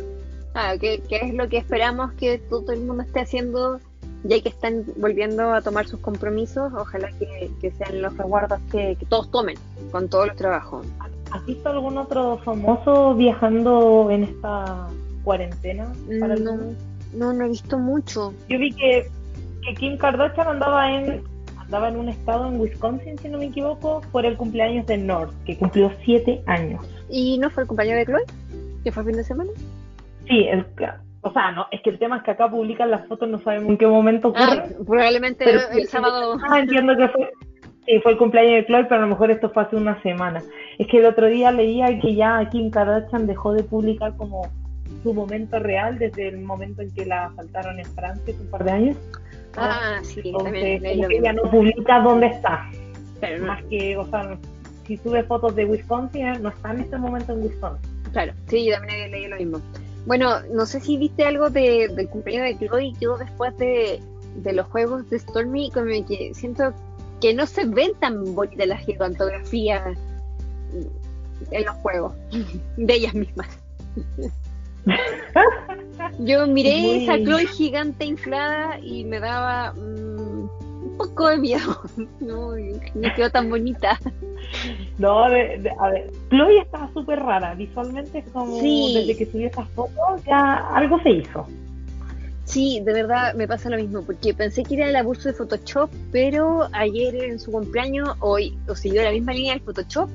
[0.54, 3.80] Ah, que, que es lo que esperamos que todo el mundo esté haciendo,
[4.24, 6.74] ya que están volviendo a tomar sus compromisos.
[6.74, 9.58] Ojalá que, que sean los resguardos que, que todos tomen
[9.92, 10.86] con todos los trabajos.
[11.32, 14.88] ¿Has visto algún otro famoso viajando en esta
[15.24, 15.88] cuarentena?
[16.20, 16.76] para el No, mundo?
[17.14, 18.34] no, no he visto mucho.
[18.50, 19.08] Yo vi que,
[19.64, 21.24] que Kim Kardashian andaba en
[21.72, 25.32] andaba en un estado en Wisconsin, si no me equivoco, por el cumpleaños de North,
[25.46, 26.86] que cumplió siete años.
[27.10, 28.26] ¿Y no fue el compañero de Chloe?
[28.84, 29.52] ¿Que fue el fin de semana?
[30.28, 30.66] Sí, el,
[31.22, 33.70] o sea, no, es que el tema es que acá publican las fotos, no sabemos
[33.70, 34.44] en qué momento ocurre.
[34.44, 36.38] Ah, probablemente Pero el sábado.
[36.50, 37.32] Ah, entiendo que fue,
[37.86, 40.44] sí, fue el cumpleaños de Chloe, pero a lo mejor esto fue hace una semana.
[40.78, 44.42] Es que el otro día leía que ya Kim Kardashian dejó de publicar como
[45.04, 48.66] su momento real desde el momento en que la asaltaron en Francia hace un par
[48.66, 48.98] de años.
[49.58, 52.70] Ah, sí, también Entonces, que ella no publica dónde está.
[53.40, 54.38] No- Más que, o sea,
[54.88, 57.92] si sube fotos de Wisconsin, eh, no está en este momento en Wisconsin.
[58.12, 59.62] claro, sí, yo también leí lo mismo.
[60.06, 64.02] Bueno, no sé si viste algo de, del cumpleaños de Chloe quedó después de,
[64.38, 66.74] de los juegos de Stormy, como que siento
[67.22, 69.96] que no se ven tan bonitas las gigantografías
[71.52, 72.14] en los juegos
[72.78, 73.48] de ellas mismas.
[76.20, 81.82] Yo miré Muy- esa Chloe gigante inflada y me daba mm, un poco de miedo.
[82.20, 84.00] No, no quedó tan bonita.
[84.98, 87.54] No, de- de- a ver, Chloe estaba súper rara.
[87.56, 88.94] Visualmente es como Sí.
[88.96, 91.48] desde que subió esas fotos ya algo se hizo.
[92.46, 95.90] Sí, de verdad me pasa lo mismo, porque pensé que era el abuso de Photoshop,
[96.12, 100.10] pero ayer en su cumpleaños hoy o siguió la misma línea del Photoshop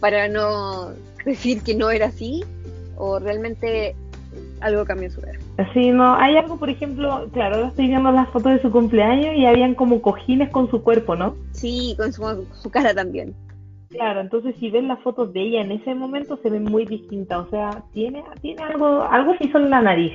[0.00, 0.90] para no
[1.24, 2.44] decir que no era así
[2.98, 3.94] o realmente
[4.60, 5.38] algo cambió en su cara.
[5.72, 9.34] Sí, no, hay algo, por ejemplo, claro, ahora estoy viendo las fotos de su cumpleaños
[9.36, 11.36] y habían como cojines con su cuerpo, ¿no?
[11.52, 13.34] Sí, con su, su cara también.
[13.90, 17.46] Claro, entonces si ven las fotos de ella en ese momento se ven muy distintas,
[17.46, 20.12] o sea, tiene, tiene algo, algo se hizo en la nariz,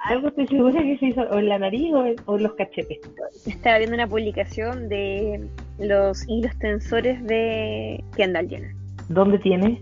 [0.00, 2.54] algo estoy segura que se hizo o en la nariz o en, o en los
[2.54, 2.98] cachetes.
[3.46, 5.46] Estaba viendo una publicación de
[5.78, 8.72] los hilos tensores de Kendall Jenner.
[9.08, 9.80] ¿Dónde tiene?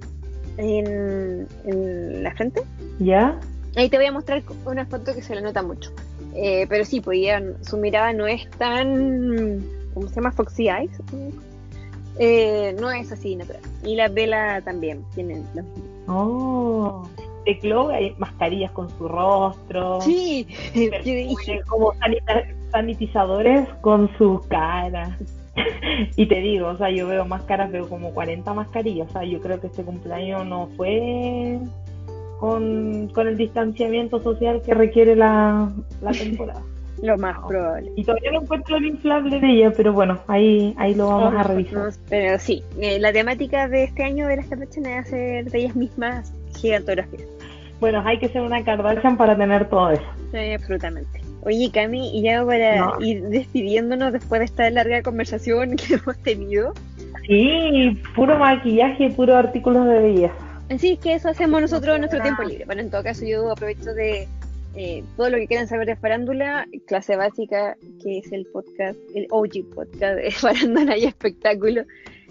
[0.61, 2.63] En, en la frente.
[2.99, 3.39] ¿Ya?
[3.77, 5.91] Ahí te voy a mostrar una foto que se le nota mucho.
[6.35, 10.33] Eh, pero sí, pues ella, su mirada no es tan, ¿cómo se llama?
[10.33, 11.01] Foxy Eyes.
[12.19, 13.63] Eh, no es así natural.
[13.85, 15.65] Y la vela también tienen los
[16.07, 17.09] Oh,
[17.47, 20.01] de Chloe hay mascarillas con su rostro.
[20.01, 20.47] Sí,
[21.69, 21.95] como
[22.73, 25.17] sanitizadores con su cara.
[26.17, 29.09] y te digo, o sea, yo veo máscaras, veo como 40 mascarillas.
[29.11, 31.59] O sea, yo creo que este cumpleaños no fue
[32.39, 36.63] con, con el distanciamiento social que requiere la, la temporada.
[37.03, 37.93] lo más probable.
[37.97, 41.43] Y todavía no encuentro el inflable de ella, pero bueno, ahí, ahí lo vamos a
[41.43, 41.93] revisar.
[42.09, 45.77] Pero sí, eh, la temática de este año de las Kardashian es hacer de ellas
[45.77, 47.29] mismas gigantografías.
[47.81, 50.03] Bueno, hay que ser una Kardashian para tener todo eso.
[50.33, 51.20] Sí, absolutamente.
[51.43, 53.01] Oye, Cami, y ya para No.
[53.01, 56.73] ir despidiéndonos después de esta larga conversación que hemos tenido,
[57.27, 60.35] Sí, puro maquillaje puro artículos de belleza.
[60.71, 62.65] Así que eso hacemos nosotros en nuestro tiempo libre.
[62.65, 64.27] Bueno, en todo caso yo aprovecho de
[64.75, 69.27] eh, todo lo que quieran saber de farándula, clase básica, que es el podcast, el
[69.31, 71.83] OG podcast de farándula y espectáculo.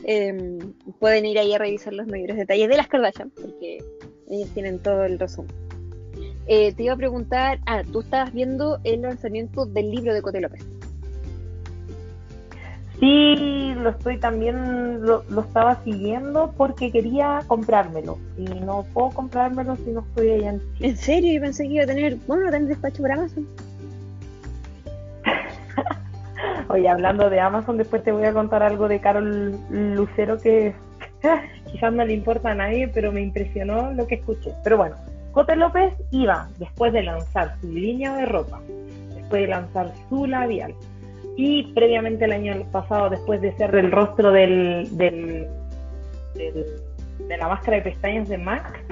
[0.05, 0.57] eh,
[0.99, 3.79] pueden ir ahí a revisar los mayores detalles de las Kardashian, porque
[4.29, 5.51] ellos tienen todo el resumen.
[6.51, 10.41] Eh, te iba a preguntar, ah, tú estabas viendo el lanzamiento del libro de Cote
[10.41, 10.65] López.
[12.99, 18.17] Sí, lo estoy también, lo, lo estaba siguiendo porque quería comprármelo.
[18.35, 20.87] Y no puedo comprármelo si no estoy allá en Chile.
[20.89, 21.33] ¿En serio?
[21.35, 23.47] Yo pensé que iba a tener, bueno, no tener despacho por Amazon.
[26.69, 30.73] Oye, hablando de Amazon, después te voy a contar algo de Carol Lucero que
[31.71, 34.51] quizás no le importa a nadie, pero me impresionó lo que escuché.
[34.63, 34.95] Pero bueno,
[35.31, 38.59] Cote López iba, después de lanzar su línea de ropa,
[39.15, 40.73] después de lanzar su labial,
[41.37, 45.47] y previamente el año pasado, después de ser el rostro del, del,
[46.35, 48.83] de la máscara de pestañas de MAC,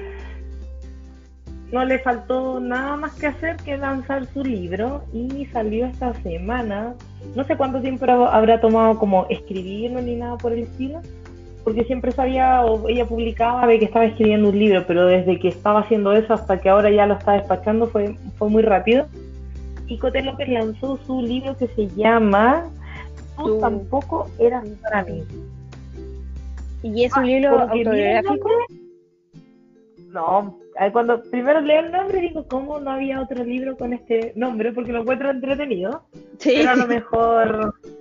[1.71, 6.93] no le faltó nada más que hacer que lanzar su libro y salió esta semana.
[7.35, 11.01] No sé cuánto tiempo habrá- habrá tomado como escribirlo ni nada por el estilo,
[11.67, 15.49] porque siempre sabía o ella publicaba de que estaba escribiendo un libro, pero desde que
[15.49, 19.05] estaba haciendo eso hasta que ahora ya lo está despachando fue, fue muy rápido.
[19.85, 22.69] Y Cote López lanzó su libro que se llama
[23.35, 23.59] Tú Tú.
[23.59, 25.25] tampoco eras para mí.
[26.83, 28.49] ¿Y es un Ah, libro autobiográfico?
[30.13, 34.31] No, ahí cuando primero leo el nombre digo, ¿cómo no había otro libro con este
[34.37, 34.71] nombre?
[34.71, 36.03] Porque lo encuentro entretenido.
[36.37, 36.53] Sí.
[36.59, 37.73] Pero a lo mejor,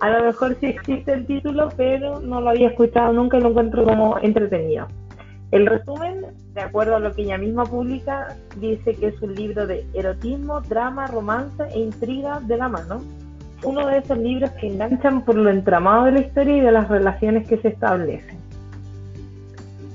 [0.00, 3.50] a lo mejor sí existe el título, pero no lo había escuchado nunca y lo
[3.50, 4.88] encuentro como entretenido.
[5.50, 9.66] El resumen, de acuerdo a lo que ella misma publica, dice que es un libro
[9.66, 13.02] de erotismo, drama, romance e intriga de la mano.
[13.62, 16.88] Uno de esos libros que enganchan por lo entramado de la historia y de las
[16.88, 18.38] relaciones que se establecen.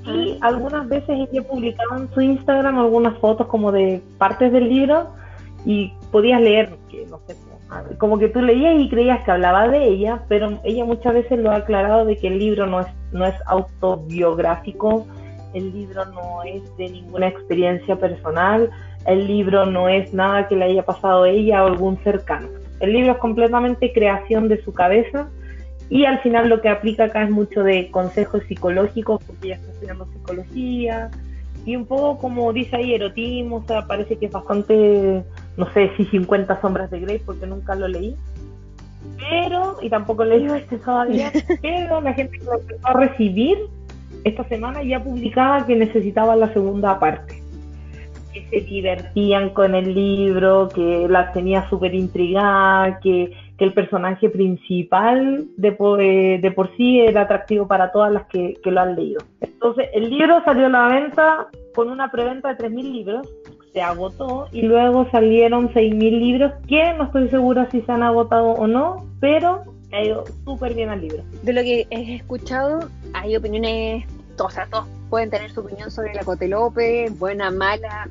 [0.04, 5.08] Y algunas veces ella publicaba en su Instagram algunas fotos como de partes del libro
[5.64, 7.34] y podías leer, que no sé,
[7.98, 11.50] como- que tú leías y creías que hablaba de ella, pero ella muchas veces lo
[11.50, 15.06] ha aclarado de que el libro no es, no es autobiográfico,
[15.54, 18.70] el libro no es de ninguna experiencia personal,
[19.06, 22.48] el libro no es nada que le haya pasado a ella o algún cercano.
[22.80, 25.28] El libro es completamente creación de su cabeza
[25.88, 29.72] y al final lo que aplica acá es mucho de consejos psicológicos, porque ella está
[29.72, 31.10] estudiando psicología,
[31.64, 35.24] y un poco como dice ahí, erotismo, o sea, parece que es bastante,
[35.56, 38.16] no sé si 50 sombras de Grey, porque nunca lo leí.
[39.18, 41.32] Pero, y tampoco leí este todavía,
[41.62, 43.58] pero la gente que lo empezó a recibir
[44.24, 47.40] esta semana ya publicaba que necesitaba la segunda parte.
[48.32, 54.28] Que se divertían con el libro, que la tenía súper intrigada, que, que el personaje
[54.28, 58.96] principal de, eh, de por sí era atractivo para todas las que, que lo han
[58.96, 59.22] leído.
[59.40, 63.28] Entonces, el libro salió a la venta con una preventa de 3.000 libros,
[63.76, 68.52] se agotó y luego salieron 6.000 libros que no estoy segura si se han agotado
[68.52, 71.22] o no, pero ha ido súper bien al libro.
[71.42, 74.06] De lo que he escuchado, hay opiniones,
[74.38, 78.08] o sea, todos pueden tener su opinión sobre la Cote López, buena, mala,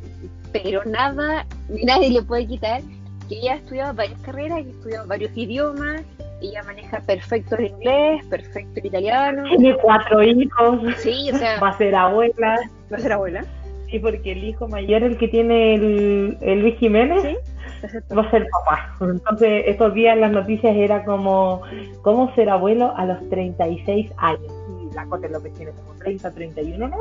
[0.51, 1.47] pero nada,
[1.83, 2.81] nadie le puede quitar
[3.27, 6.03] que ella ha estudiado varias carreras, ha estudiado varios idiomas,
[6.43, 11.69] ella maneja perfecto el inglés, perfecto el italiano, Tiene cuatro hijos, sí, o sea, va
[11.69, 12.59] a ser abuela,
[12.93, 13.43] va a ser abuela,
[13.89, 17.37] sí, porque el hijo mayor, el que tiene el, el Luis Jiménez, sí,
[18.15, 18.95] va a ser papá.
[19.01, 21.61] Entonces, estos días en las noticias era como,
[22.01, 24.53] ¿cómo ser abuelo a los 36 años?
[24.81, 26.97] Y la Cote López tiene como 30, 31 no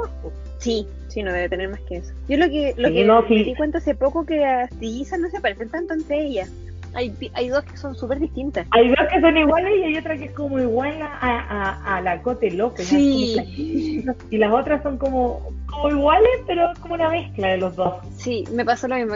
[0.58, 2.12] Sí, sí, no debe tener más que eso.
[2.28, 3.44] Yo lo que, lo Sí, que no, me sí.
[3.44, 6.50] di cuenta hace poco que las trillizas no se parecen tanto entre ellas.
[6.94, 8.66] Hay, hay dos que son súper distintas.
[8.70, 12.00] Hay dos que son iguales y hay otra que es como igual a, a, a
[12.00, 12.86] la Cote López.
[12.86, 14.04] Sí.
[14.30, 17.94] Y las otras son como, como iguales, pero como una mezcla de los dos.
[18.16, 19.14] Sí, me pasó lo mismo.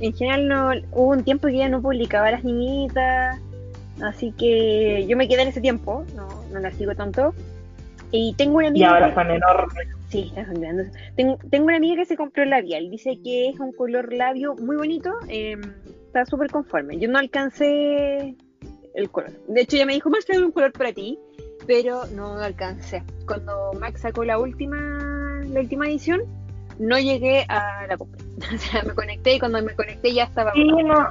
[0.00, 3.40] En general no hubo un tiempo que ya no publicaba las niñitas,
[4.02, 7.34] así que yo me quedé en ese tiempo, no, no las sigo tanto.
[8.10, 8.86] Y tengo una amiga.
[8.86, 9.88] Y ahora están enormes.
[10.08, 10.92] Sí, están grandes.
[11.16, 12.90] Tengo, tengo una amiga que se compró el labial.
[12.90, 15.10] Dice que es un color labio muy bonito.
[15.28, 15.56] Eh,
[16.12, 16.98] está súper conforme.
[16.98, 18.36] Yo no alcancé
[18.94, 19.32] el color.
[19.48, 21.18] De hecho, ella me dijo, más que un color para ti,
[21.66, 23.02] pero no alcancé.
[23.26, 26.20] Cuando Max sacó la última, la última edición,
[26.78, 28.22] no llegué a la compra.
[28.54, 30.52] o sea, me conecté y cuando me conecté ya estaba.
[30.52, 31.08] Sí, no.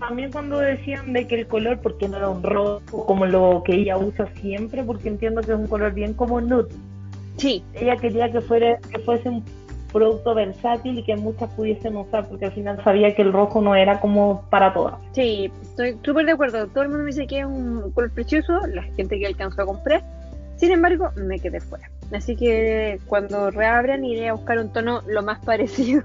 [0.00, 3.74] También cuando decían de que el color, porque no era un rojo como lo que
[3.74, 6.68] ella usa siempre, porque entiendo que es un color bien como nude.
[7.36, 7.64] Sí.
[7.74, 9.44] Ella quería que fuera que fuese un
[9.92, 13.74] producto versátil y que muchas pudiesen usar, porque al final sabía que el rojo no
[13.74, 14.94] era como para todas.
[15.12, 16.66] Sí, estoy súper de acuerdo.
[16.68, 19.66] Todo el mundo me dice que es un color precioso, la gente que alcanzó a
[19.66, 20.02] comprar.
[20.56, 21.88] Sin embargo, me quedé fuera.
[22.12, 26.02] Así que cuando reabran iré a buscar un tono lo más parecido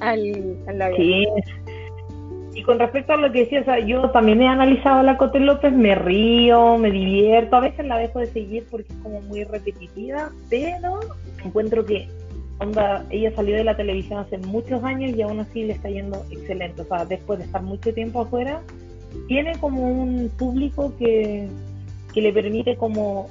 [0.00, 0.96] al, al labial.
[0.96, 1.26] Sí.
[2.54, 5.72] Y con respecto a lo que decías, yo también he analizado a la Cote López,
[5.72, 10.30] me río, me divierto, a veces la dejo de seguir porque es como muy repetitiva,
[10.48, 11.00] pero
[11.44, 12.08] encuentro que
[12.58, 16.24] onda, ella salió de la televisión hace muchos años y aún así le está yendo
[16.30, 16.82] excelente.
[16.82, 18.60] O sea, después de estar mucho tiempo afuera,
[19.28, 21.48] tiene como un público que,
[22.12, 23.28] que le permite como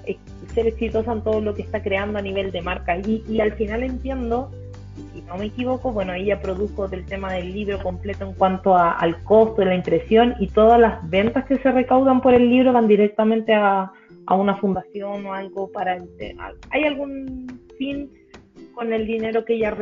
[0.53, 2.97] ser exitosa en todo lo que está creando a nivel de marca.
[2.97, 4.51] Y, al final entiendo,
[5.13, 8.91] si no me equivoco, bueno, ella produjo del tema del libro completo en cuanto a,
[8.91, 12.73] al costo de la impresión y todas las ventas que se recaudan por el libro
[12.73, 13.91] van directamente a,
[14.25, 15.95] a una fundación o algo para...
[15.95, 16.09] El,
[16.69, 18.09] ¿Hay algún fin?
[18.73, 19.75] Con el dinero que ella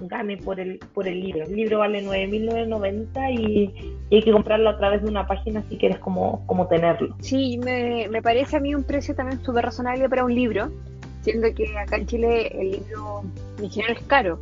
[0.00, 1.44] gane por el por el libro.
[1.44, 3.74] El libro vale 9.990 y,
[4.10, 7.16] y hay que comprarlo a través de una página si quieres como, tenerlo.
[7.20, 10.70] Sí, me, parece a mí un precio también súper razonable para un libro,
[11.22, 13.22] siendo que acá en Chile el libro
[13.58, 14.40] en general es caro.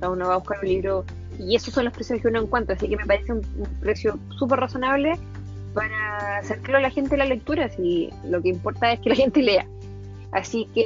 [0.00, 1.04] Cada uno va a buscar un libro
[1.38, 4.18] y esos son los precios que uno encuentra, así que me parece un, un precio
[4.38, 5.14] súper razonable
[5.74, 9.14] para hacer claro a la gente la lectura, si lo que importa es que la
[9.14, 9.66] gente lea.
[10.32, 10.84] Así que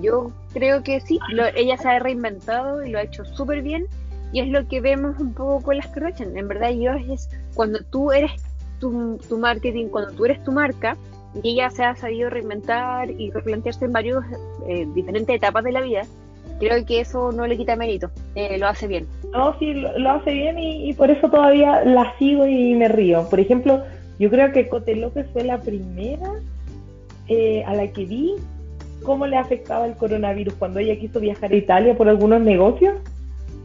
[0.00, 1.18] yo creo que sí,
[1.56, 3.86] ella se ha reinventado y lo ha hecho súper bien
[4.32, 6.36] y es lo que vemos un poco con las Kardashian.
[6.36, 8.32] En verdad, yo es cuando tú eres
[8.80, 10.96] tu, tu, marketing, cuando tú eres tu marca
[11.42, 14.24] y ella se ha sabido reinventar y replantearse en varios
[14.66, 16.02] eh, diferentes etapas de la vida,
[16.58, 19.06] creo que eso no le quita mérito, eh, lo hace bien.
[19.32, 22.88] No, sí, lo, lo hace bien y, y, por eso todavía la sigo y me
[22.88, 23.28] río.
[23.28, 23.82] Por ejemplo,
[24.18, 26.30] yo creo que Cote López fue la primera
[27.28, 28.34] eh, a la que vi
[29.02, 32.96] cómo le afectaba el coronavirus cuando ella quiso viajar a Italia por algunos negocios.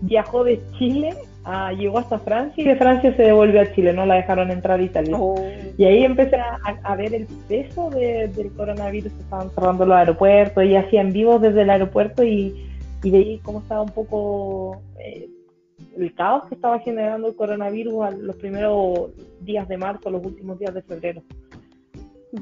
[0.01, 1.09] Viajó de Chile,
[1.43, 4.79] a, llegó hasta Francia y de Francia se devolvió a Chile, no la dejaron entrar
[4.79, 5.15] a Italia.
[5.17, 5.35] Oh.
[5.77, 10.63] Y ahí empecé a, a ver el peso de, del coronavirus, estaban cerrando los aeropuertos,
[10.63, 12.67] ella hacía en vivo desde el aeropuerto y,
[13.03, 15.29] y veí cómo estaba un poco eh,
[15.97, 19.11] el caos que estaba generando el coronavirus a los primeros
[19.41, 21.23] días de marzo, los últimos días de febrero.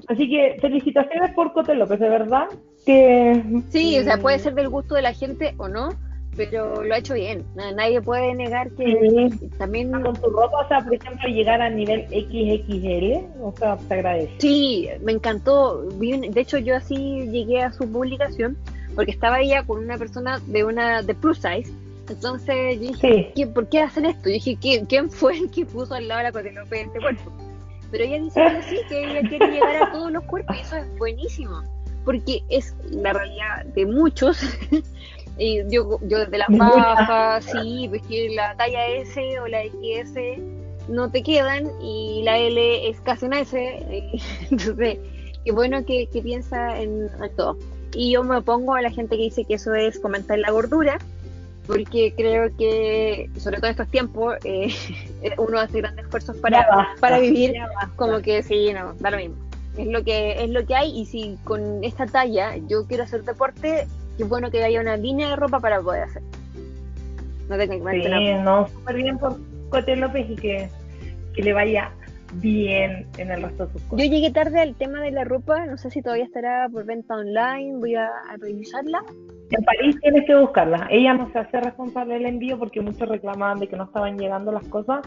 [0.07, 2.47] Así que felicitaciones por Cote López, de verdad
[2.86, 3.43] que...
[3.69, 5.89] Sí, o sea, puede ser del gusto de la gente o no,
[6.36, 7.45] pero lo ha hecho bien.
[7.55, 9.49] Nadie puede negar que sí.
[9.57, 9.91] también...
[9.91, 14.33] Con tu ropa, o sea, por ejemplo, llegar a nivel XXL, o sea, te agradece.
[14.39, 15.83] Sí, me encantó.
[15.83, 18.57] De hecho, yo así llegué a su publicación
[18.95, 21.71] porque estaba ella con una persona de una de plus size.
[22.07, 23.45] Entonces yo dije, sí.
[23.47, 24.29] ¿por qué hacen esto?
[24.29, 27.31] Yo dije, ¿quién, ¿quién fue el que puso al lado la Cotelope en este cuerpo?
[27.91, 30.75] Pero ella dice que sí, que ella quiere llegar a todos los cuerpos y eso
[30.77, 31.63] es buenísimo
[32.05, 34.39] porque es la realidad de muchos.
[35.37, 40.39] y yo, yo desde las bajas, sí, pues que la talla S o la XS
[40.87, 44.13] no te quedan y la L es casi una S.
[44.51, 44.99] Entonces,
[45.43, 47.57] qué bueno que, que piensa en, en, todo.
[47.93, 50.99] Y yo me opongo a la gente que dice que eso es fomentar la gordura,
[51.65, 54.73] porque creo que, sobre todo en estos tiempos, eh,
[55.37, 57.55] uno hace grandes esfuerzos para, basta, para vivir,
[57.95, 59.44] como que sí, no, da lo mismo
[59.78, 63.23] es lo que es lo que hay y si con esta talla yo quiero hacer
[63.23, 66.21] deporte es bueno que haya una línea de ropa para poder hacer.
[67.49, 69.38] No tengo que sí, no súper bien por
[69.69, 70.69] Cote López y que,
[71.36, 71.91] que, le vaya
[72.36, 74.05] bien en el resto de sus cosas.
[74.05, 77.15] Yo llegué tarde al tema de la ropa no sé si todavía estará por venta
[77.15, 79.03] online voy a, a revisarla.
[79.51, 80.88] En París tienes que buscarla.
[80.89, 84.51] Ella no se hace responsable del envío porque muchos reclamaban de que no estaban llegando
[84.51, 85.01] las cosas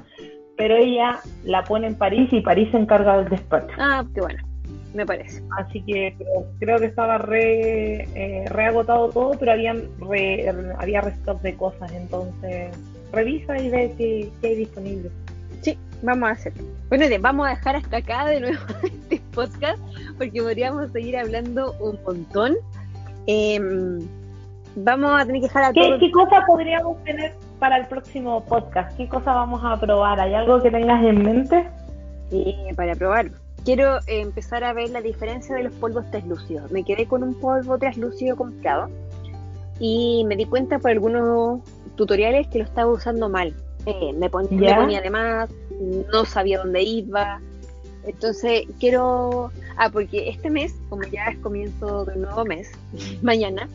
[0.57, 3.73] pero ella la pone en París y París se encarga del despacho.
[3.79, 4.48] Ah qué bueno
[4.95, 5.43] me parece.
[5.57, 10.49] Así que creo, creo que estaba re, eh, reagotado todo, pero habían re,
[10.79, 12.77] había restock de cosas, entonces
[13.13, 15.11] revisa y ve qué, qué hay disponible.
[15.63, 16.65] Sí, vamos a hacerlo.
[16.89, 19.79] Bueno, vamos a dejar hasta acá de nuevo este podcast,
[20.17, 22.57] porque podríamos seguir hablando un montón.
[23.27, 23.61] Eh,
[24.77, 26.01] vamos a tener que dejar a ¿Qué, todos.
[26.01, 28.97] ¿Qué cosa podríamos tener para el próximo podcast?
[28.97, 30.21] ¿Qué cosa vamos a probar?
[30.21, 31.69] ¿Hay algo que tengas en mente?
[32.31, 33.31] Sí, para probar.
[33.65, 36.71] Quiero eh, empezar a ver la diferencia de los polvos translúcidos.
[36.71, 38.89] Me quedé con un polvo translúcido comprado
[39.79, 41.61] y me di cuenta por algunos
[41.97, 43.55] tutoriales que lo estaba usando mal.
[43.87, 44.77] Eh, me, pon- me ¿Ya?
[44.77, 45.51] ponía de más,
[46.13, 47.41] no sabía dónde iba.
[48.07, 49.51] Entonces quiero...
[49.77, 52.71] Ah, porque este mes, como ya es comienzo de un nuevo mes,
[53.23, 53.69] mañana,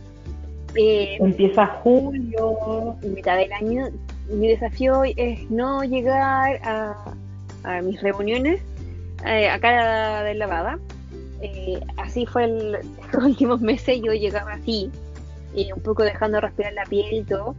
[0.76, 2.96] eh, Empieza julio.
[3.04, 3.88] mitad del año,
[4.30, 6.96] mi desafío es no llegar a,
[7.64, 8.60] a mis reuniones
[9.26, 10.80] eh, a cara de lavada.
[11.42, 12.72] Eh, así fue el,
[13.14, 14.90] los últimos meses, yo llegaba así,
[15.54, 17.56] y un poco dejando respirar la piel y todo.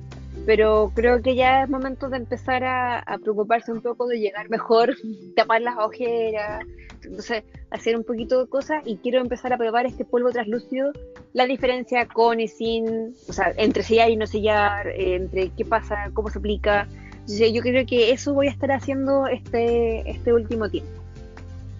[0.46, 4.94] Pero creo que ya es momento de empezar a, preocuparse un poco de llegar mejor,
[5.36, 6.64] tapar las ojeras,
[7.02, 10.92] entonces hacer un poquito de cosas y quiero empezar a probar este polvo translúcido
[11.34, 16.10] la diferencia con y sin, o sea, entre sellar y no sellar, entre qué pasa,
[16.14, 16.88] cómo se aplica.
[17.26, 20.90] Yo creo que eso voy a estar haciendo este, este último tiempo.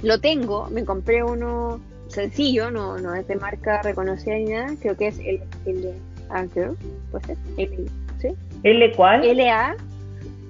[0.05, 4.97] Lo tengo, me compré uno sencillo, no, no es de marca reconocida ni nada, creo
[4.97, 5.95] que es el, el
[6.31, 6.77] ah, creo,
[7.11, 7.91] puede ser, el,
[8.21, 8.29] ¿sí?
[8.63, 9.23] ¿L cuál?
[9.37, 9.75] LA,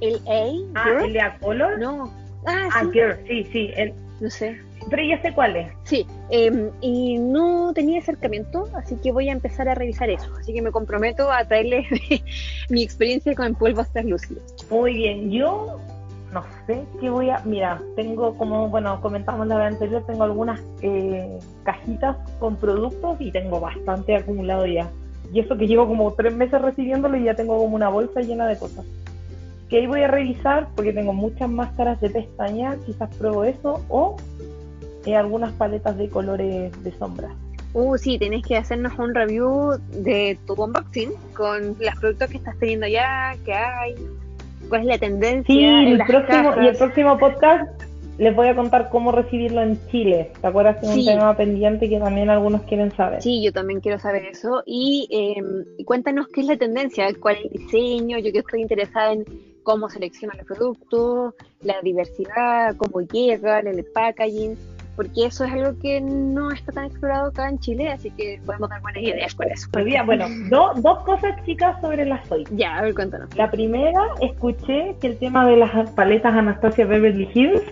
[0.01, 1.13] LA, ah, Girl?
[1.13, 1.79] LA Color.
[1.79, 2.13] no,
[2.47, 3.71] ah, Ah, sí, Girl, sí, sí.
[3.77, 5.73] el- no sé, pero ya sé cuál es.
[5.85, 10.31] Sí, em, y no tenía acercamiento, así que voy a empezar a revisar eso.
[10.39, 11.87] Así que me comprometo a traerles
[12.71, 14.43] mi experiencia con polvos translúcidos.
[14.71, 15.79] Muy bien, yo
[16.35, 17.41] no sé qué voy a.
[17.45, 23.31] Mira, tengo como, bueno, comentamos la vez anterior, tengo algunas eh, cajitas con productos y
[23.31, 24.91] tengo bastante acumulado ya.
[25.33, 28.47] Y eso que llevo como tres meses recibiéndolo y ya tengo como una bolsa llena
[28.47, 28.85] de cosas.
[29.71, 34.17] Que ahí voy a revisar porque tengo muchas máscaras de pestaña, quizás pruebo eso, o
[35.07, 37.31] eh, algunas paletas de colores de sombra.
[37.73, 42.57] Uh, sí, tenés que hacernos un review de tu unboxing con los productos que estás
[42.59, 43.97] teniendo ya, que hay,
[44.69, 45.55] cuál es la tendencia.
[45.55, 47.83] Sí, en el las próximo, y el próximo podcast
[48.19, 50.31] les voy a contar cómo recibirlo en Chile.
[50.41, 51.01] ¿Te acuerdas que es Sí.
[51.01, 53.21] un tema pendiente que también algunos quieren saber?
[53.21, 54.63] Sí, yo también quiero saber eso.
[54.67, 58.19] Y em, cuéntanos qué es la tendencia, cuál es el diseño.
[58.19, 59.25] Yo que estoy interesada en
[59.65, 64.57] cómo seleccionan los productos, la diversidad, cómo llegan, el packaging,
[64.97, 68.69] porque eso es algo que no está tan explorado acá en Chile, así que podemos
[68.71, 69.69] dar buenas ideas con eso.
[69.77, 72.45] Hoy día, bueno, do- dos cosas chicas sobre las Zoe.
[72.51, 73.35] Ya, a ver, cuéntanos.
[73.37, 77.63] La primera, escuché que el tema de las paletas Anastasia Beverly Hills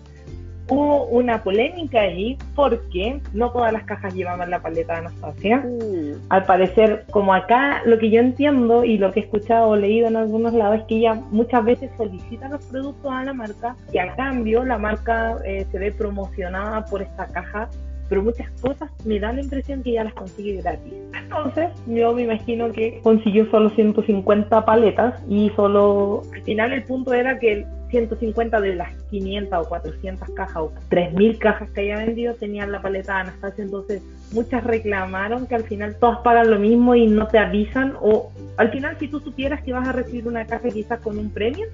[0.73, 5.63] hubo una polémica ahí porque no todas las cajas llevaban la paleta Anastasia.
[5.65, 9.77] Uh, Al parecer, como acá lo que yo entiendo y lo que he escuchado o
[9.77, 13.77] leído en algunos lados es que ella muchas veces solicita los productos a la marca
[13.93, 17.69] y a cambio la marca eh, se ve promocionada por esta caja,
[18.09, 20.95] pero muchas cosas me da la impresión que ella las consigue gratis.
[21.23, 27.13] Entonces, yo me imagino que consiguió solo 150 paletas y solo al final el punto
[27.13, 32.35] era que 150 de las 500 o 400 cajas o 3000 cajas que haya vendido
[32.35, 36.97] tenían la paleta de Anastasia, entonces muchas reclamaron que al final todas pagan lo mismo
[36.97, 37.95] y no te avisan.
[38.01, 41.31] O al final si tú supieras que vas a recibir una caja quizás con un
[41.31, 41.67] premio,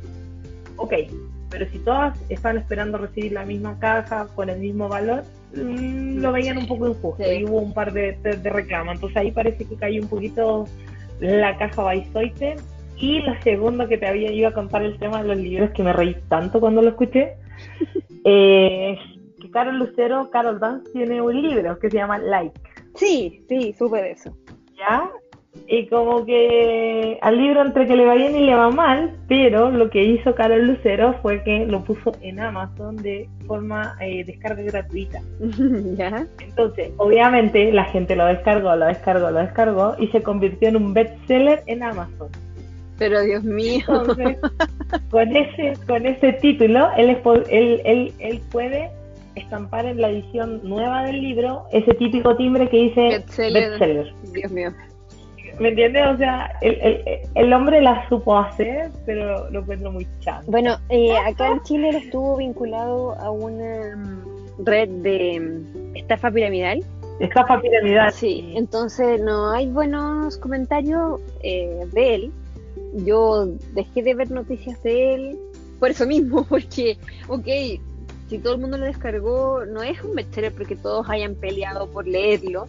[0.76, 0.92] ok,
[1.50, 5.22] pero si todas están esperando recibir la misma caja con el mismo valor,
[5.54, 7.22] mm, lo veían un poco injusto.
[7.24, 7.30] Sí.
[7.30, 10.66] y hubo un par de, de- de reclamos, entonces ahí parece que cayó un poquito
[11.20, 12.56] la caja Baisoite
[13.00, 15.82] y lo segundo que te había iba a contar el tema de los libros que
[15.82, 17.34] me reí tanto cuando lo escuché
[18.24, 18.96] eh,
[19.40, 22.60] que Carol Lucero, Carol Dance tiene un libro que se llama Like
[22.98, 24.36] sí, sí, supe de eso.
[24.76, 25.10] ¿ya?
[25.66, 29.70] Y como que al libro entre que le va bien y le va mal, pero
[29.70, 34.62] lo que hizo Carol Lucero fue que lo puso en Amazon de forma eh, descarga
[34.62, 35.20] gratuita.
[35.96, 36.26] ya.
[36.40, 40.94] Entonces, obviamente la gente lo descargó, lo descargó, lo descargó y se convirtió en un
[40.94, 42.28] bestseller en Amazon.
[42.98, 43.82] Pero Dios mío.
[43.88, 44.38] Entonces,
[45.10, 48.90] con ese, con ese título, él, es po- él, él, él puede
[49.36, 53.70] estampar en la edición nueva del libro ese típico timbre que dice Bestseller.
[53.70, 54.12] bestseller.
[54.32, 54.70] Dios mío.
[55.60, 56.02] ¿Me entiendes?
[56.06, 57.02] O sea, el, el,
[57.34, 60.44] el hombre la supo hacer, pero lo encuentro muy chanta.
[60.48, 66.30] Bueno, eh, acá en Chile él estuvo vinculado a una mm, red de mm, estafa
[66.30, 66.84] piramidal.
[67.18, 68.12] Estafa piramidal.
[68.12, 72.32] Sí, entonces no hay buenos comentarios eh, de él.
[72.94, 75.38] Yo dejé de ver noticias de él
[75.78, 77.46] por eso mismo, porque, ok,
[78.28, 82.06] si todo el mundo lo descargó, no es un bestseller porque todos hayan peleado por
[82.06, 82.66] leerlo.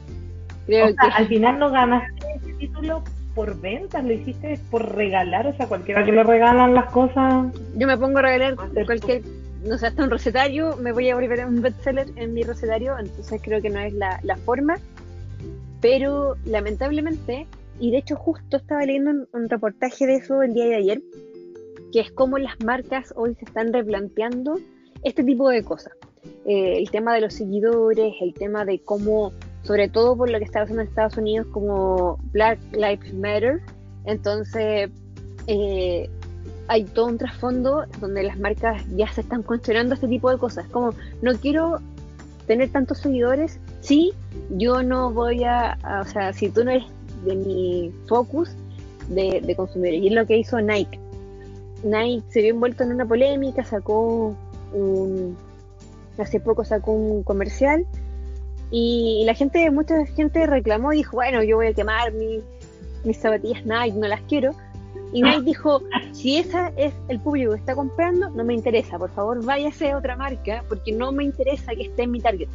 [0.65, 3.03] Creo O sea, que al final no ganaste ese título
[3.35, 7.47] por ventas, lo hiciste por regalar, o sea, cualquiera que le regalan las cosas.
[7.75, 9.21] yo me pongo a regalar Hacer cualquier,
[9.65, 13.41] no sé, hasta un recetario, me voy a volver un bestseller en mi recetario, entonces
[13.43, 14.77] creo que no es la, la forma.
[15.81, 17.47] Pero lamentablemente
[17.79, 21.01] y de hecho justo estaba leyendo un, reportaje de eso el día de ayer,
[21.91, 24.59] que es cómo las marcas hoy se están replanteando
[25.03, 25.93] este tipo de cosas.
[26.45, 29.31] Eh, el tema de los seguidores, el tema de cómo,
[29.63, 33.61] sobre todo por lo que está pasando en Estados Unidos como Black Lives Matter,
[34.05, 34.89] entonces
[35.47, 36.09] eh,
[36.67, 40.67] hay todo un trasfondo donde las marcas ya se están cuestionando este tipo de cosas,
[40.67, 41.79] como no quiero
[42.45, 44.11] tener tantos seguidores, sí,
[44.49, 46.85] yo no voy a, o sea, si tú no eres
[47.25, 48.49] de mi focus
[49.09, 50.99] de, de consumir, y es lo que hizo Nike.
[51.83, 54.35] Nike se vio envuelto en una polémica, sacó
[54.73, 55.37] un,
[56.17, 57.85] hace poco sacó un comercial
[58.71, 63.65] y la gente, mucha gente reclamó y dijo, bueno, yo voy a quemar mis zapatillas
[63.65, 64.51] Nike, no las quiero.
[65.11, 69.09] Y Nike dijo, si esa es el público que está comprando, no me interesa, por
[69.09, 72.49] favor váyase a otra marca porque no me interesa que esté en mi target.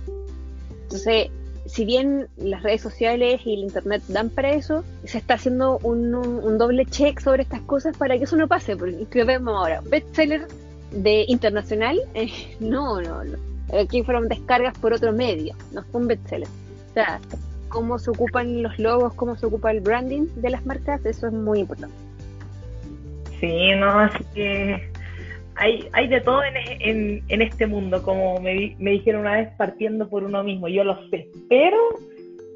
[0.85, 1.31] Entonces,
[1.67, 6.15] si bien las redes sociales y el internet dan para eso, se está haciendo un,
[6.15, 9.81] un, doble check sobre estas cosas para que eso no pase, porque que vemos ahora,
[9.85, 10.47] bestseller
[10.91, 12.01] de internacional,
[12.61, 13.39] no, no, no,
[13.81, 16.49] aquí fueron descargas por otro medio, no fue un bestseller.
[16.91, 17.21] O sea,
[17.69, 21.33] cómo se ocupan los logos, cómo se ocupa el branding de las marcas, eso es
[21.33, 21.97] muy importante.
[23.41, 24.94] Sí, no, así que
[25.57, 30.09] hay, hay de todo en, en, este mundo, como me, me, dijeron una vez, partiendo
[30.09, 30.69] por uno mismo.
[30.69, 31.77] Yo lo sé, pero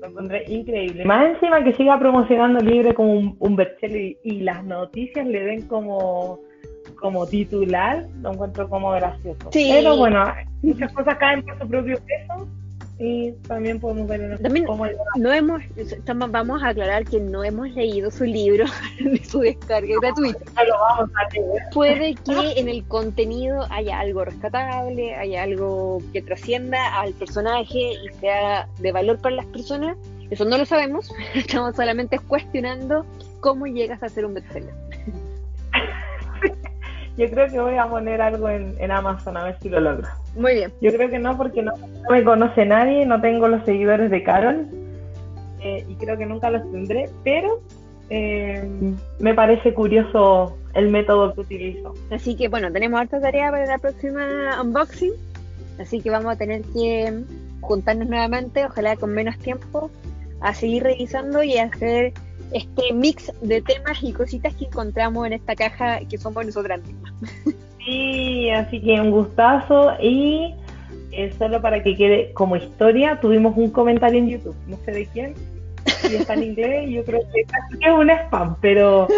[0.01, 1.05] lo encontré increíble.
[1.05, 5.67] Más encima que siga promocionando Libre como un, un bestseller y, las noticias le den
[5.69, 6.41] como,
[6.97, 9.51] como titular, lo encuentro como gracioso.
[9.53, 10.25] Pero bueno,
[10.63, 12.49] muchas cosas caen por su propio peso
[12.99, 14.67] y también podemos ver en también
[15.17, 15.63] no hemos
[16.31, 18.65] vamos a aclarar que no hemos leído su libro
[19.01, 20.41] de su descarga gratuita.
[21.73, 28.09] puede que en el contenido haya algo rescatable haya algo que trascienda al personaje y
[28.21, 29.97] sea de valor para las personas.
[30.31, 33.07] Eso no lo sabemos estamos solamente cuestionando
[33.41, 34.88] cómo llegas a ser un bestseller
[37.19, 40.09] yo creo que voy a poner algo en, en Amazon a ver si lo logro
[40.39, 40.73] muy bien.
[40.81, 41.73] Yo creo que no, porque no,
[42.09, 44.67] me conoce nadie, no tengo los seguidores de Carol
[45.61, 47.61] eh, y creo que nunca los tendré, pero
[48.09, 48.67] eh,
[49.19, 51.95] me parece curioso el método que utilizo.
[52.11, 55.13] Así que bueno, tenemos harta tarea para la próxima unboxing,
[55.81, 57.23] así que vamos a tener que
[57.61, 59.91] juntarnos nuevamente, ojalá con menos tiempo,
[60.41, 62.13] a seguir revisando y hacer
[62.53, 67.13] este mix de temas y cositas que encontramos en esta caja que somos nosotras mismas.
[67.85, 70.55] Sí, así que un gustazo y
[71.13, 75.07] eh, solo para que quede como historia, tuvimos un comentario en YouTube, no sé de
[75.07, 75.35] quién,
[76.11, 79.09] y está en inglés y yo creo que es un spam, pero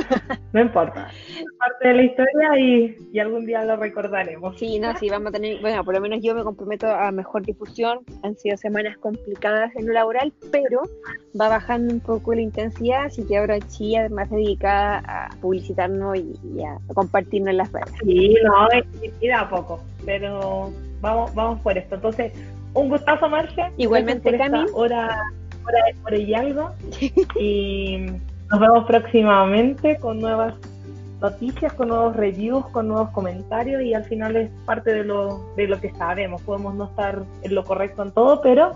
[0.53, 1.09] no importa.
[1.29, 4.59] Es parte de la historia y, algún día lo recordaremos.
[4.59, 7.45] Sí, no, sí, vamos a tener, bueno, por lo menos yo me comprometo a mejor
[7.45, 8.01] difusión.
[8.23, 10.83] Han sido semanas complicadas en lo laboral, pero
[11.39, 16.63] va bajando un poco la intensidad, así que ahora sí, además dedicada a publicitarnos y,
[16.63, 17.93] a compartirnos las redes.
[18.05, 18.69] Sí, no,
[19.21, 21.97] y a poco, pero vamos, vamos por esto.
[21.97, 22.33] Entonces,
[22.75, 23.73] un gustazo, Marcia.
[23.77, 24.67] Igualmente, Cami.
[24.73, 25.17] Hora
[26.03, 26.71] por ahí algo.
[27.41, 28.07] y
[28.51, 30.55] nos vemos próximamente con nuevas
[31.21, 35.69] noticias, con nuevos reviews, con nuevos comentarios y al final es parte de lo, de
[35.69, 36.43] lo que sabemos.
[36.43, 38.73] Podemos no estar en lo correcto en todo, pero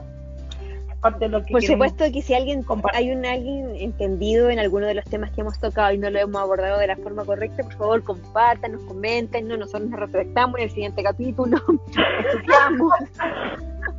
[0.91, 1.53] es parte de lo que...
[1.53, 5.41] Por supuesto que si alguien hay un alguien entendido en alguno de los temas que
[5.41, 9.49] hemos tocado y no lo hemos abordado de la forma correcta, por favor compártanos, comenten,
[9.49, 9.57] ¿no?
[9.57, 11.57] nosotros nos retractamos en el siguiente capítulo,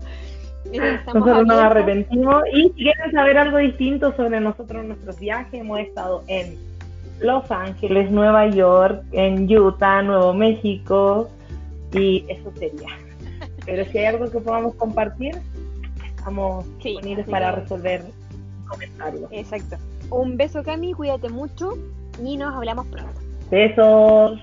[0.79, 2.43] Nosotros nos arrepentimos.
[2.53, 6.57] Y si quieren saber algo distinto sobre nosotros, nuestros viajes, hemos estado en
[7.19, 11.29] Los Ángeles, Nueva York, en Utah, Nuevo México,
[11.93, 12.89] y eso sería.
[13.65, 15.35] Pero si hay algo que podamos compartir,
[16.17, 18.03] estamos disponibles para resolver
[18.67, 19.29] comentarios.
[19.31, 19.77] Exacto.
[20.09, 21.73] Un beso, Cami, cuídate mucho
[22.23, 23.19] y nos hablamos pronto.
[23.49, 24.39] Besos.